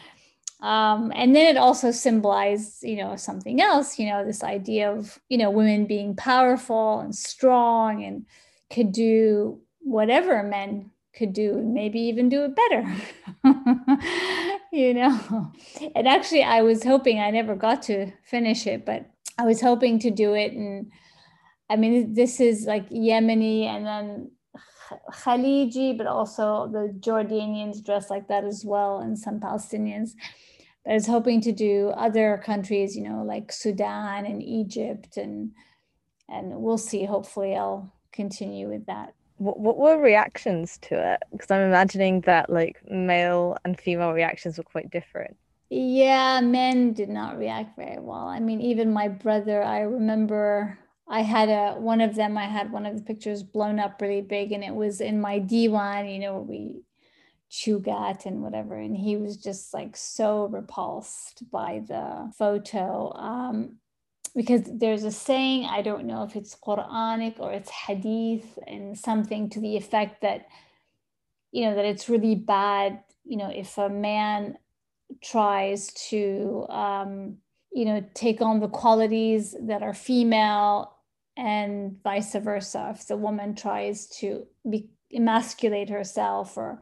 um, 0.62 1.10
and 1.14 1.34
then 1.34 1.46
it 1.46 1.58
also 1.58 1.90
symbolized 1.90 2.82
you 2.82 2.96
know 2.96 3.16
something 3.16 3.60
else 3.60 3.98
you 3.98 4.06
know 4.06 4.24
this 4.24 4.42
idea 4.42 4.92
of 4.92 5.18
you 5.28 5.38
know 5.38 5.50
women 5.50 5.86
being 5.86 6.14
powerful 6.14 7.00
and 7.00 7.14
strong 7.14 8.04
and 8.04 8.26
could 8.72 8.92
do 8.92 9.60
whatever 9.80 10.42
men 10.42 10.90
could 11.16 11.32
do 11.32 11.58
and 11.58 11.74
maybe 11.74 11.98
even 11.98 12.28
do 12.28 12.44
it 12.44 12.54
better 12.54 12.86
you 14.72 14.94
know 14.94 15.50
and 15.94 16.06
actually 16.06 16.42
i 16.42 16.62
was 16.62 16.84
hoping 16.84 17.18
i 17.18 17.30
never 17.30 17.54
got 17.54 17.82
to 17.82 18.10
finish 18.24 18.66
it 18.66 18.86
but 18.86 19.10
i 19.38 19.44
was 19.44 19.60
hoping 19.60 19.98
to 19.98 20.10
do 20.10 20.34
it 20.34 20.52
and 20.52 20.90
i 21.68 21.76
mean 21.76 22.14
this 22.14 22.38
is 22.38 22.66
like 22.66 22.88
yemeni 22.90 23.64
and 23.64 23.86
then 23.86 24.30
Khaliji, 25.12 25.96
but 25.96 26.08
also 26.08 26.66
the 26.66 26.92
Jordanians 26.98 27.84
dress 27.84 28.10
like 28.10 28.26
that 28.26 28.42
as 28.42 28.64
well, 28.64 28.98
and 28.98 29.16
some 29.16 29.38
Palestinians. 29.38 30.14
I 30.88 30.94
was 30.94 31.06
hoping 31.06 31.40
to 31.42 31.52
do 31.52 31.88
other 31.90 32.40
countries, 32.44 32.96
you 32.96 33.02
know, 33.02 33.22
like 33.22 33.52
Sudan 33.52 34.26
and 34.26 34.42
Egypt, 34.42 35.16
and 35.16 35.52
and 36.28 36.62
we'll 36.62 36.78
see. 36.78 37.04
Hopefully, 37.04 37.54
I'll 37.54 37.92
continue 38.12 38.68
with 38.68 38.86
that. 38.86 39.14
What, 39.36 39.58
what 39.58 39.78
were 39.78 39.98
reactions 39.98 40.78
to 40.82 41.12
it? 41.14 41.22
Because 41.32 41.50
I'm 41.50 41.62
imagining 41.62 42.22
that 42.22 42.50
like 42.50 42.76
male 42.90 43.56
and 43.64 43.78
female 43.78 44.12
reactions 44.12 44.58
were 44.58 44.64
quite 44.64 44.90
different. 44.90 45.36
Yeah, 45.70 46.40
men 46.40 46.92
did 46.94 47.08
not 47.08 47.38
react 47.38 47.76
very 47.76 48.00
well. 48.00 48.26
I 48.26 48.40
mean, 48.40 48.60
even 48.60 48.92
my 48.92 49.06
brother, 49.06 49.62
I 49.62 49.80
remember 49.80 50.78
I 51.08 51.22
had 51.22 51.48
a 51.48 51.78
one 51.78 52.00
of 52.00 52.14
them. 52.14 52.38
I 52.38 52.46
had 52.46 52.72
one 52.72 52.86
of 52.86 52.96
the 52.96 53.02
pictures 53.02 53.42
blown 53.42 53.78
up 53.78 54.00
really 54.00 54.22
big, 54.22 54.52
and 54.52 54.64
it 54.64 54.74
was 54.74 55.00
in 55.00 55.20
my 55.20 55.40
diwan. 55.40 56.12
You 56.12 56.20
know, 56.20 56.38
we 56.40 56.82
chew 57.50 57.80
qat 57.80 58.24
and 58.26 58.42
whatever. 58.42 58.76
And 58.76 58.96
he 58.96 59.16
was 59.16 59.36
just 59.36 59.74
like 59.74 59.96
so 59.96 60.46
repulsed 60.46 61.50
by 61.50 61.82
the 61.86 62.32
photo. 62.38 63.12
Um, 63.14 63.76
because 64.36 64.62
there's 64.72 65.02
a 65.02 65.10
saying, 65.10 65.66
I 65.66 65.82
don't 65.82 66.06
know 66.06 66.22
if 66.22 66.36
it's 66.36 66.54
Quranic 66.54 67.40
or 67.40 67.52
it's 67.52 67.70
hadith, 67.70 68.58
and 68.66 68.96
something 68.96 69.50
to 69.50 69.60
the 69.60 69.76
effect 69.76 70.22
that, 70.22 70.46
you 71.50 71.64
know, 71.64 71.74
that 71.74 71.84
it's 71.84 72.08
really 72.08 72.36
bad, 72.36 73.02
you 73.24 73.36
know, 73.36 73.50
if 73.52 73.76
a 73.76 73.88
man 73.88 74.56
tries 75.20 75.92
to, 76.10 76.64
um, 76.68 77.38
you 77.72 77.84
know, 77.84 78.04
take 78.14 78.40
on 78.40 78.60
the 78.60 78.68
qualities 78.68 79.56
that 79.62 79.82
are 79.82 79.94
female 79.94 80.96
and 81.36 82.00
vice 82.04 82.34
versa. 82.36 82.92
If 82.94 83.08
the 83.08 83.16
woman 83.16 83.56
tries 83.56 84.06
to 84.18 84.46
be 84.68 84.90
emasculate 85.12 85.90
herself 85.90 86.56
or 86.56 86.80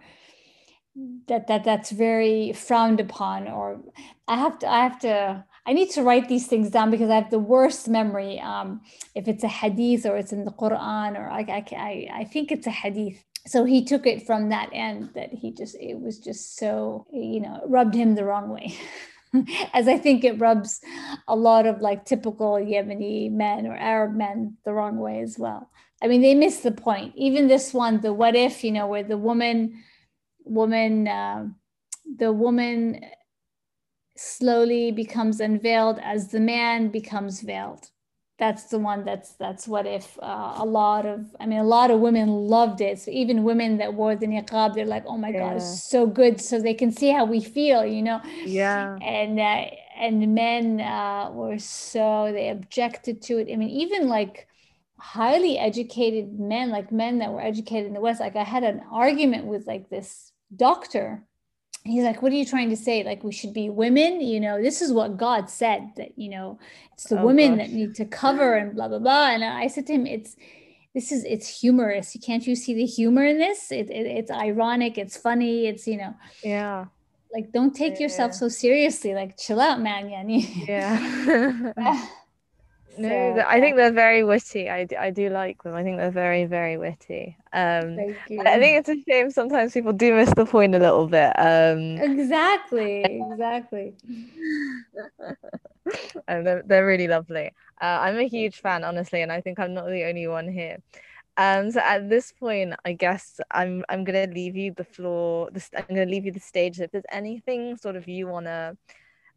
that 1.29 1.47
that 1.47 1.65
that's 1.65 1.91
very 1.91 2.53
frowned 2.53 3.01
upon 3.01 3.47
or 3.47 3.81
i 4.27 4.37
have 4.37 4.59
to 4.59 4.69
i 4.69 4.83
have 4.83 4.99
to 4.99 5.45
i 5.67 5.73
need 5.73 5.91
to 5.91 6.03
write 6.03 6.29
these 6.29 6.47
things 6.47 6.71
down 6.71 6.91
because 6.91 7.11
i 7.11 7.15
have 7.15 7.31
the 7.31 7.39
worst 7.39 7.89
memory 7.89 8.41
um, 8.41 8.81
if 9.15 9.29
it's 9.29 9.45
a 9.45 9.49
hadith 9.49 10.05
or 10.07 10.17
it's 10.17 10.33
in 10.33 10.45
the 10.45 10.51
quran 10.51 11.17
or 11.17 11.31
I, 11.31 11.45
I 11.73 12.09
i 12.21 12.25
think 12.25 12.51
it's 12.51 12.67
a 12.67 12.71
hadith. 12.71 13.23
So 13.47 13.65
he 13.65 13.83
took 13.83 14.07
it 14.07 14.27
from 14.27 14.51
that 14.51 14.69
end 14.75 15.11
that 15.15 15.33
he 15.33 15.53
just 15.53 15.75
it 15.81 15.99
was 16.01 16.19
just 16.19 16.57
so 16.57 17.07
you 17.13 17.41
know 17.41 17.63
rubbed 17.67 17.95
him 17.95 18.15
the 18.15 18.25
wrong 18.25 18.49
way. 18.51 18.75
As 19.73 19.87
i 19.89 19.97
think 19.97 20.25
it 20.25 20.41
rubs 20.41 20.81
a 21.29 21.37
lot 21.37 21.67
of 21.67 21.81
like 21.81 22.05
typical 22.05 22.55
yemeni 22.55 23.31
men 23.31 23.67
or 23.67 23.77
arab 23.77 24.15
men 24.15 24.57
the 24.65 24.73
wrong 24.73 24.99
way 24.99 25.21
as 25.21 25.39
well. 25.39 25.71
I 26.03 26.09
mean 26.09 26.21
they 26.21 26.35
miss 26.35 26.61
the 26.61 26.73
point. 26.73 27.15
Even 27.17 27.47
this 27.47 27.73
one 27.73 28.01
the 28.01 28.13
what 28.13 28.35
if 28.35 28.65
you 28.65 28.73
know 28.73 28.87
where 28.87 29.05
the 29.05 29.19
woman 29.19 29.83
woman, 30.49 31.09
uh, 31.09 31.47
the 32.17 32.33
woman 32.33 33.01
slowly 34.17 34.91
becomes 34.91 35.41
unveiled 35.41 35.99
as 36.03 36.29
the 36.29 36.41
man 36.41 36.89
becomes 36.89 37.41
veiled. 37.41 37.91
That's 38.39 38.65
the 38.65 38.79
one 38.79 39.05
that's 39.05 39.33
that's 39.33 39.67
what 39.67 39.85
if 39.85 40.17
uh, 40.23 40.55
a 40.59 40.65
lot 40.65 41.07
of 41.07 41.35
I 41.41 41.47
mean 41.47 41.59
a 41.59 41.65
lot 41.65 41.91
of 41.91 41.99
women 41.99 42.29
loved 42.29 42.81
it. 42.81 43.01
So 43.01 43.11
even 43.11 43.43
women 43.43 43.79
that 43.79 43.95
wore 43.95 44.15
the 44.15 44.27
niqab, 44.27 44.75
they're 44.75 44.87
like, 44.87 45.05
oh 45.07 45.19
my 45.19 45.31
yeah. 45.31 45.41
god, 45.41 45.57
it's 45.57 45.83
so 45.83 46.07
good. 46.07 46.41
So 46.41 46.61
they 46.61 46.75
can 46.75 46.93
see 46.93 47.11
how 47.11 47.25
we 47.25 47.41
feel, 47.41 47.85
you 47.85 48.01
know. 48.01 48.21
Yeah. 48.45 48.97
And 49.03 49.41
uh, 49.41 49.65
and 49.99 50.35
men 50.37 50.81
uh, 50.81 51.31
were 51.33 51.59
so 51.59 52.31
they 52.33 52.51
objected 52.51 53.23
to 53.23 53.39
it. 53.39 53.53
I 53.53 53.57
mean, 53.57 53.71
even 53.71 54.09
like 54.09 54.47
highly 54.99 55.59
educated 55.59 56.39
men, 56.39 56.71
like 56.71 56.93
men 56.93 57.19
that 57.19 57.33
were 57.33 57.43
educated 57.43 57.87
in 57.87 57.95
the 57.95 58.01
West. 58.01 58.21
Like 58.21 58.37
I 58.37 58.45
had 58.45 58.63
an 58.63 58.83
argument 58.93 59.47
with 59.47 59.67
like 59.67 59.89
this 59.91 60.33
doctor. 60.55 61.25
He's 61.85 62.05
like 62.05 62.21
what 62.23 62.33
are 62.33 62.37
you 62.37 62.45
trying 62.45 62.71
to 62.71 62.77
say? 62.77 63.03
Like 63.03 63.25
we 63.25 63.33
should 63.33 63.55
be 63.55 63.71
women? 63.71 64.21
You 64.21 64.41
know 64.41 64.61
this 64.61 64.83
is 64.83 64.93
what 64.93 65.17
god 65.17 65.49
said 65.49 65.91
that 65.97 66.19
you 66.19 66.29
know 66.29 66.59
it's 66.93 67.05
the 67.05 67.21
oh, 67.21 67.27
women 67.27 67.57
gosh. 67.57 67.67
that 67.67 67.75
need 67.75 67.95
to 67.97 68.05
cover 68.05 68.57
and 68.57 68.75
blah 68.75 68.89
blah 68.89 68.99
blah. 68.99 69.31
And 69.31 69.45
i 69.45 69.67
said 69.69 69.87
to 69.87 69.95
him 69.95 70.07
it's 70.07 70.37
this 70.95 71.13
is 71.13 71.25
it's 71.25 71.61
humorous. 71.61 72.15
You 72.15 72.21
can't 72.21 72.47
you 72.47 72.57
see 72.57 72.75
the 72.75 72.87
humor 72.87 73.25
in 73.25 73.39
this? 73.39 73.71
It, 73.71 73.91
it 73.91 74.07
it's 74.07 74.31
ironic. 74.31 74.99
It's 74.99 75.17
funny. 75.17 75.67
It's 75.67 75.87
you 75.87 75.97
know 75.97 76.15
yeah. 76.43 76.87
like 77.33 77.53
don't 77.53 77.75
take 77.75 77.95
yeah. 77.95 78.05
yourself 78.05 78.35
so 78.35 78.49
seriously. 78.49 79.15
Like 79.15 79.39
chill 79.39 79.61
out 79.61 79.81
man. 79.81 80.09
Yeah 80.69 81.73
no, 82.99 83.09
so, 83.09 83.45
I 83.47 83.61
think 83.61 83.77
they're 83.77 83.93
very 83.93 84.25
witty. 84.25 84.69
I, 84.69 84.87
I 84.99 85.11
do 85.11 85.31
like 85.31 85.63
them. 85.63 85.75
I 85.75 85.83
think 85.83 85.97
they're 85.97 86.11
very, 86.11 86.45
very 86.45 86.77
witty. 86.77 87.37
Um, 87.53 87.99
I 87.99 88.59
think 88.59 88.79
it's 88.79 88.89
a 88.89 88.97
shame 89.09 89.31
sometimes 89.31 89.73
people 89.73 89.93
do 89.93 90.15
miss 90.15 90.33
the 90.35 90.45
point 90.45 90.75
a 90.75 90.79
little 90.79 91.07
bit. 91.07 91.33
Um, 91.39 91.99
exactly, 91.99 93.05
exactly. 93.33 93.95
and 96.29 96.47
they're, 96.47 96.63
they're 96.67 96.87
really 96.87 97.09
lovely. 97.09 97.53
Uh, 97.81 97.99
I'm 98.01 98.19
a 98.19 98.29
huge 98.29 98.61
fan, 98.61 98.85
honestly, 98.85 99.23
and 99.23 99.31
I 99.31 99.41
think 99.41 99.59
I'm 99.59 99.75
not 99.75 99.87
the 99.87 100.05
only 100.05 100.27
one 100.27 100.49
here. 100.49 100.79
Um, 101.37 101.71
so 101.71 101.81
at 101.81 102.11
this 102.11 102.33
point, 102.33 102.75
I 102.85 102.95
guess 102.95 103.39
I'm 103.53 103.85
I'm 103.89 104.03
gonna 104.03 104.27
leave 104.27 104.57
you 104.57 104.75
the 104.77 104.83
floor. 104.83 105.51
I'm 105.77 105.85
gonna 105.89 106.05
leave 106.05 106.27
you 106.27 106.33
the 106.33 106.41
stage. 106.41 106.81
If 106.81 106.91
there's 106.91 107.05
anything 107.13 107.77
sort 107.77 107.95
of 107.95 108.09
you 108.09 108.27
wanna 108.27 108.77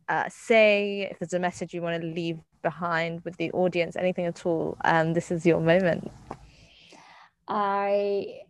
uh, 0.10 0.26
say, 0.30 1.08
if 1.10 1.20
there's 1.20 1.34
a 1.34 1.40
message 1.40 1.74
you 1.74 1.82
want 1.82 2.02
to 2.02 2.08
leave 2.08 2.40
behind 2.62 3.22
with 3.24 3.38
the 3.38 3.52
audience, 3.52 3.96
anything 3.96 4.26
at 4.26 4.46
all, 4.46 4.78
um, 4.86 5.14
this 5.14 5.32
is 5.32 5.46
your 5.46 5.60
moment. 5.60 6.12
I 7.48 8.42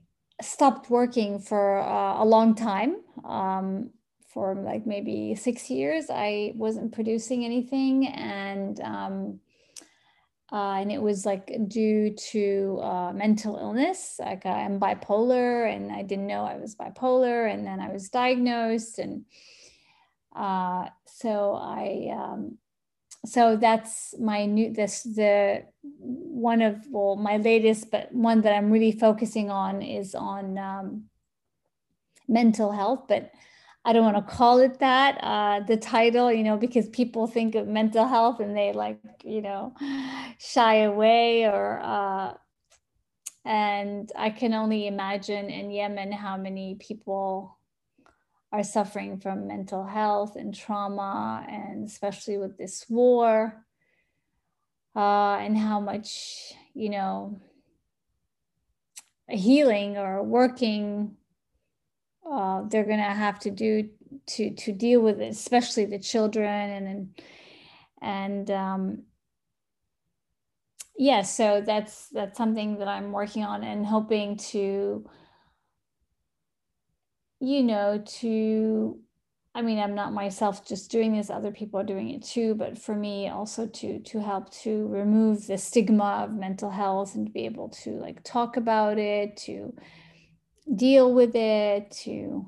stopped 0.41 0.89
working 0.89 1.39
for 1.39 1.79
uh, 1.79 2.23
a 2.23 2.25
long 2.25 2.55
time. 2.55 2.97
Um, 3.23 3.91
for 4.33 4.55
like 4.55 4.87
maybe 4.87 5.35
six 5.35 5.69
years, 5.69 6.05
I 6.09 6.53
wasn't 6.55 6.93
producing 6.93 7.43
anything, 7.43 8.07
and 8.07 8.79
um, 8.79 9.39
uh, 10.51 10.79
and 10.79 10.91
it 10.91 11.01
was 11.01 11.25
like 11.25 11.51
due 11.67 12.15
to 12.31 12.79
uh, 12.81 13.11
mental 13.13 13.57
illness. 13.57 14.15
Like 14.19 14.45
I'm 14.45 14.79
bipolar, 14.79 15.73
and 15.73 15.91
I 15.91 16.03
didn't 16.03 16.27
know 16.27 16.45
I 16.45 16.57
was 16.57 16.75
bipolar, 16.75 17.51
and 17.51 17.65
then 17.65 17.79
I 17.79 17.91
was 17.91 18.09
diagnosed, 18.09 18.99
and 18.99 19.25
uh, 20.35 20.85
so 21.07 21.55
I 21.55 22.09
um, 22.13 22.57
so 23.25 23.55
that's 23.55 24.15
my 24.19 24.45
new 24.45 24.73
this 24.73 25.03
the 25.03 25.63
one 25.91 26.61
of 26.61 26.77
well 26.89 27.15
my 27.15 27.37
latest 27.37 27.91
but 27.91 28.11
one 28.13 28.41
that 28.41 28.53
i'm 28.53 28.71
really 28.71 28.91
focusing 28.91 29.49
on 29.51 29.81
is 29.81 30.15
on 30.15 30.57
um, 30.57 31.03
mental 32.27 32.71
health 32.71 33.05
but 33.07 33.31
i 33.85 33.93
don't 33.93 34.03
want 34.03 34.15
to 34.15 34.33
call 34.35 34.59
it 34.59 34.79
that 34.79 35.17
uh, 35.21 35.59
the 35.67 35.77
title 35.77 36.31
you 36.31 36.43
know 36.43 36.57
because 36.57 36.89
people 36.89 37.27
think 37.27 37.53
of 37.53 37.67
mental 37.67 38.07
health 38.07 38.39
and 38.39 38.57
they 38.57 38.73
like 38.73 38.99
you 39.23 39.41
know 39.41 39.73
shy 40.39 40.77
away 40.77 41.43
or 41.45 41.79
uh, 41.83 42.33
and 43.45 44.11
i 44.15 44.31
can 44.31 44.53
only 44.53 44.87
imagine 44.87 45.47
in 45.49 45.69
yemen 45.69 46.11
how 46.11 46.37
many 46.37 46.75
people 46.79 47.55
are 48.51 48.63
suffering 48.63 49.17
from 49.19 49.47
mental 49.47 49.85
health 49.85 50.35
and 50.35 50.53
trauma, 50.53 51.45
and 51.49 51.87
especially 51.87 52.37
with 52.37 52.57
this 52.57 52.85
war, 52.89 53.65
uh, 54.95 55.35
and 55.35 55.57
how 55.57 55.79
much, 55.79 56.53
you 56.73 56.89
know, 56.89 57.41
healing 59.29 59.97
or 59.97 60.21
working 60.21 61.15
uh, 62.29 62.63
they're 62.69 62.85
going 62.85 62.97
to 62.97 63.03
have 63.03 63.39
to 63.39 63.49
do 63.49 63.89
to 64.27 64.51
to 64.51 64.71
deal 64.71 65.01
with 65.01 65.21
it, 65.21 65.31
especially 65.31 65.85
the 65.85 65.99
children 65.99 66.69
and 66.69 66.87
and, 66.87 67.21
and 68.01 68.51
um, 68.51 69.03
yeah 70.97 71.21
so 71.21 71.61
that's 71.65 72.09
that's 72.09 72.37
something 72.37 72.77
that 72.77 72.87
i'm 72.87 73.11
working 73.11 73.43
on 73.43 73.63
and 73.63 73.85
hoping 73.85 74.37
to 74.37 75.03
you 77.41 77.63
know 77.63 78.01
to 78.05 78.97
i 79.55 79.61
mean 79.61 79.79
i'm 79.79 79.95
not 79.95 80.13
myself 80.13 80.65
just 80.65 80.91
doing 80.91 81.13
this 81.15 81.29
other 81.29 81.51
people 81.51 81.79
are 81.79 81.85
doing 81.85 82.09
it 82.09 82.23
too 82.23 82.55
but 82.55 82.77
for 82.77 82.95
me 82.95 83.27
also 83.27 83.67
to 83.67 83.99
to 83.99 84.21
help 84.21 84.49
to 84.51 84.87
remove 84.87 85.47
the 85.47 85.57
stigma 85.57 86.23
of 86.23 86.33
mental 86.33 86.69
health 86.69 87.15
and 87.15 87.33
be 87.33 87.45
able 87.45 87.69
to 87.69 87.91
like 87.91 88.23
talk 88.23 88.57
about 88.57 88.97
it 88.97 89.35
to 89.35 89.73
deal 90.75 91.13
with 91.13 91.35
it 91.35 91.91
to 91.91 92.47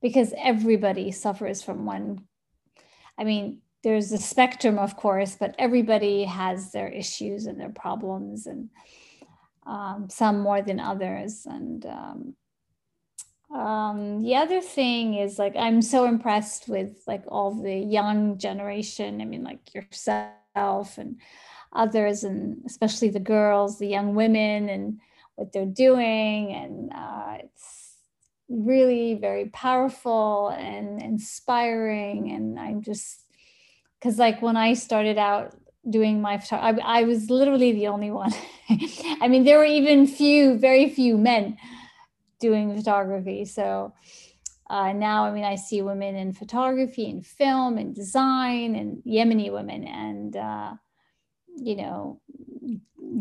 because 0.00 0.34
everybody 0.38 1.12
suffers 1.12 1.62
from 1.62 1.84
one 1.84 2.18
i 3.18 3.24
mean 3.24 3.60
there's 3.84 4.10
a 4.12 4.18
spectrum, 4.18 4.78
of 4.78 4.96
course, 4.96 5.36
but 5.38 5.54
everybody 5.58 6.24
has 6.24 6.72
their 6.72 6.88
issues 6.88 7.46
and 7.46 7.60
their 7.60 7.70
problems, 7.70 8.46
and 8.46 8.70
um, 9.66 10.06
some 10.08 10.40
more 10.40 10.62
than 10.62 10.80
others. 10.80 11.46
And 11.46 11.84
um, 11.84 12.34
um, 13.54 14.22
the 14.22 14.34
other 14.34 14.60
thing 14.60 15.14
is 15.14 15.38
like 15.38 15.54
I'm 15.56 15.80
so 15.80 16.06
impressed 16.06 16.68
with 16.68 17.04
like 17.06 17.22
all 17.28 17.54
the 17.54 17.76
young 17.76 18.36
generation. 18.36 19.20
I 19.20 19.24
mean, 19.26 19.44
like 19.44 19.72
yourself 19.72 20.98
and 20.98 21.20
others, 21.72 22.24
and 22.24 22.62
especially 22.66 23.10
the 23.10 23.20
girls, 23.20 23.78
the 23.78 23.86
young 23.86 24.16
women, 24.16 24.68
and 24.68 24.98
what 25.36 25.52
they're 25.52 25.66
doing, 25.66 26.52
and 26.52 26.92
uh, 26.92 27.36
it's 27.44 27.92
really 28.48 29.14
very 29.14 29.46
powerful 29.46 30.48
and 30.48 31.00
inspiring. 31.00 32.32
And 32.32 32.58
I'm 32.58 32.82
just 32.82 33.20
because 34.00 34.18
like 34.18 34.42
when 34.42 34.56
I 34.56 34.74
started 34.74 35.16
out 35.16 35.54
doing 35.88 36.20
my 36.20 36.42
I, 36.50 36.76
I 36.82 37.04
was 37.04 37.30
literally 37.30 37.70
the 37.70 37.86
only 37.86 38.10
one. 38.10 38.32
I 38.68 39.28
mean, 39.28 39.44
there 39.44 39.58
were 39.58 39.64
even 39.64 40.08
few, 40.08 40.58
very 40.58 40.88
few 40.88 41.16
men 41.16 41.56
doing 42.38 42.76
photography. 42.76 43.44
So 43.44 43.94
uh, 44.68 44.92
now, 44.92 45.24
I 45.24 45.32
mean, 45.32 45.44
I 45.44 45.56
see 45.56 45.82
women 45.82 46.16
in 46.16 46.32
photography 46.32 47.10
and 47.10 47.24
film 47.24 47.78
and 47.78 47.94
design 47.94 48.74
and 48.74 49.02
Yemeni 49.04 49.52
women 49.52 49.84
and, 49.84 50.36
uh, 50.36 50.72
you 51.56 51.76
know, 51.76 52.20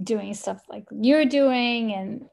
doing 0.04 0.34
stuff 0.34 0.64
like 0.70 0.86
you're 0.92 1.26
doing 1.26 1.94
and 1.94 2.26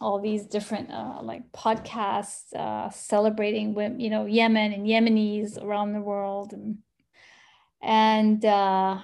all 0.00 0.20
these 0.20 0.46
different 0.46 0.90
uh, 0.90 1.20
like 1.22 1.50
podcasts 1.52 2.54
uh, 2.54 2.90
celebrating 2.90 3.74
women, 3.74 3.98
you 3.98 4.10
know, 4.10 4.26
Yemen 4.26 4.72
and 4.72 4.86
Yemenis 4.86 5.60
around 5.62 5.92
the 5.92 6.00
world 6.00 6.52
and 6.52 6.78
and 7.80 8.44
uh, 8.44 8.98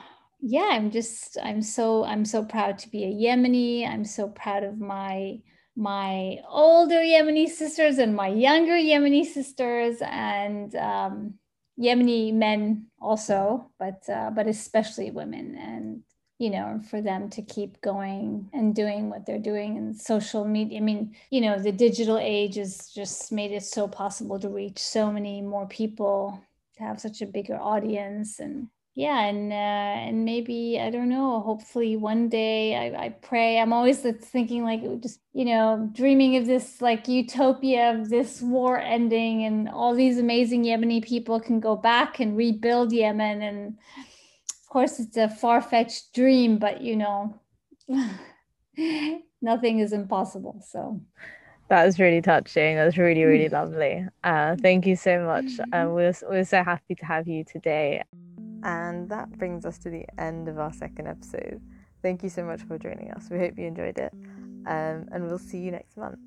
yeah 0.46 0.68
i'm 0.72 0.90
just 0.90 1.38
i'm 1.42 1.62
so 1.62 2.04
i'm 2.04 2.24
so 2.24 2.44
proud 2.44 2.76
to 2.76 2.90
be 2.90 3.04
a 3.04 3.08
yemeni 3.08 3.88
i'm 3.88 4.04
so 4.04 4.28
proud 4.28 4.62
of 4.62 4.78
my 4.78 5.38
my 5.76 6.38
older 6.48 7.00
yemeni 7.00 7.48
sisters 7.48 7.98
and 7.98 8.14
my 8.14 8.28
younger 8.28 8.76
yemeni 8.76 9.24
sisters 9.24 9.96
and 10.02 10.74
um, 10.76 11.34
yemeni 11.78 12.32
men 12.32 12.86
also 13.00 13.70
but 13.78 14.08
uh, 14.08 14.30
but 14.30 14.46
especially 14.46 15.10
women 15.10 15.56
and 15.56 16.02
you 16.38 16.50
know 16.50 16.80
for 16.90 17.00
them 17.00 17.28
to 17.28 17.42
keep 17.42 17.80
going 17.80 18.48
and 18.52 18.74
doing 18.74 19.10
what 19.10 19.26
they're 19.26 19.38
doing 19.38 19.76
in 19.76 19.94
social 19.94 20.44
media. 20.44 20.78
I 20.78 20.80
mean 20.80 21.14
you 21.30 21.40
know 21.40 21.58
the 21.58 21.72
digital 21.72 22.18
age 22.18 22.56
has 22.56 22.90
just 22.94 23.32
made 23.32 23.50
it 23.52 23.64
so 23.64 23.88
possible 23.88 24.38
to 24.40 24.48
reach 24.48 24.78
so 24.78 25.10
many 25.10 25.42
more 25.42 25.66
people 25.66 26.40
to 26.76 26.82
have 26.82 27.00
such 27.00 27.20
a 27.20 27.26
bigger 27.26 27.56
audience 27.56 28.38
and 28.38 28.68
yeah 28.94 29.24
and 29.24 29.52
uh, 29.52 30.06
and 30.08 30.24
maybe 30.24 30.78
i 30.80 30.88
don't 30.88 31.08
know 31.08 31.40
hopefully 31.40 31.96
one 31.96 32.28
day 32.28 32.76
i, 32.76 33.06
I 33.06 33.08
pray 33.08 33.58
i'm 33.58 33.72
always 33.72 34.00
thinking 34.00 34.62
like 34.62 34.82
just 35.00 35.20
you 35.32 35.44
know 35.44 35.88
dreaming 35.92 36.36
of 36.36 36.46
this 36.46 36.80
like 36.80 37.08
utopia 37.08 37.92
of 37.92 38.08
this 38.08 38.40
war 38.40 38.78
ending 38.78 39.44
and 39.44 39.68
all 39.68 39.94
these 39.94 40.18
amazing 40.18 40.64
yemeni 40.64 41.04
people 41.04 41.40
can 41.40 41.58
go 41.58 41.74
back 41.74 42.20
and 42.20 42.36
rebuild 42.36 42.92
yemen 42.92 43.42
and 43.42 43.78
of 44.48 44.68
course 44.68 45.00
it's 45.00 45.16
a 45.16 45.28
far-fetched 45.28 46.14
dream 46.14 46.58
but 46.58 46.80
you 46.80 46.94
know 46.94 47.40
nothing 49.42 49.80
is 49.80 49.92
impossible 49.92 50.62
so 50.64 51.00
that 51.68 51.86
was 51.86 51.98
really 51.98 52.20
touching. 52.20 52.76
That 52.76 52.84
was 52.84 52.98
really, 52.98 53.24
really 53.24 53.48
lovely. 53.60 54.06
Uh, 54.22 54.54
thank 54.56 54.86
you 54.86 54.96
so 54.96 55.24
much. 55.24 55.58
Um, 55.72 55.92
we're, 55.94 56.12
we're 56.28 56.44
so 56.44 56.62
happy 56.62 56.94
to 56.94 57.06
have 57.06 57.26
you 57.26 57.42
today. 57.42 58.02
And 58.64 59.08
that 59.10 59.30
brings 59.38 59.64
us 59.64 59.78
to 59.78 59.90
the 59.90 60.06
end 60.18 60.48
of 60.48 60.58
our 60.58 60.72
second 60.72 61.06
episode. 61.06 61.60
Thank 62.02 62.22
you 62.22 62.28
so 62.28 62.44
much 62.44 62.62
for 62.62 62.78
joining 62.78 63.10
us. 63.12 63.28
We 63.30 63.38
hope 63.38 63.58
you 63.58 63.66
enjoyed 63.66 63.98
it. 63.98 64.12
Um, 64.66 65.06
and 65.12 65.26
we'll 65.26 65.38
see 65.38 65.58
you 65.58 65.70
next 65.70 65.96
month. 65.96 66.18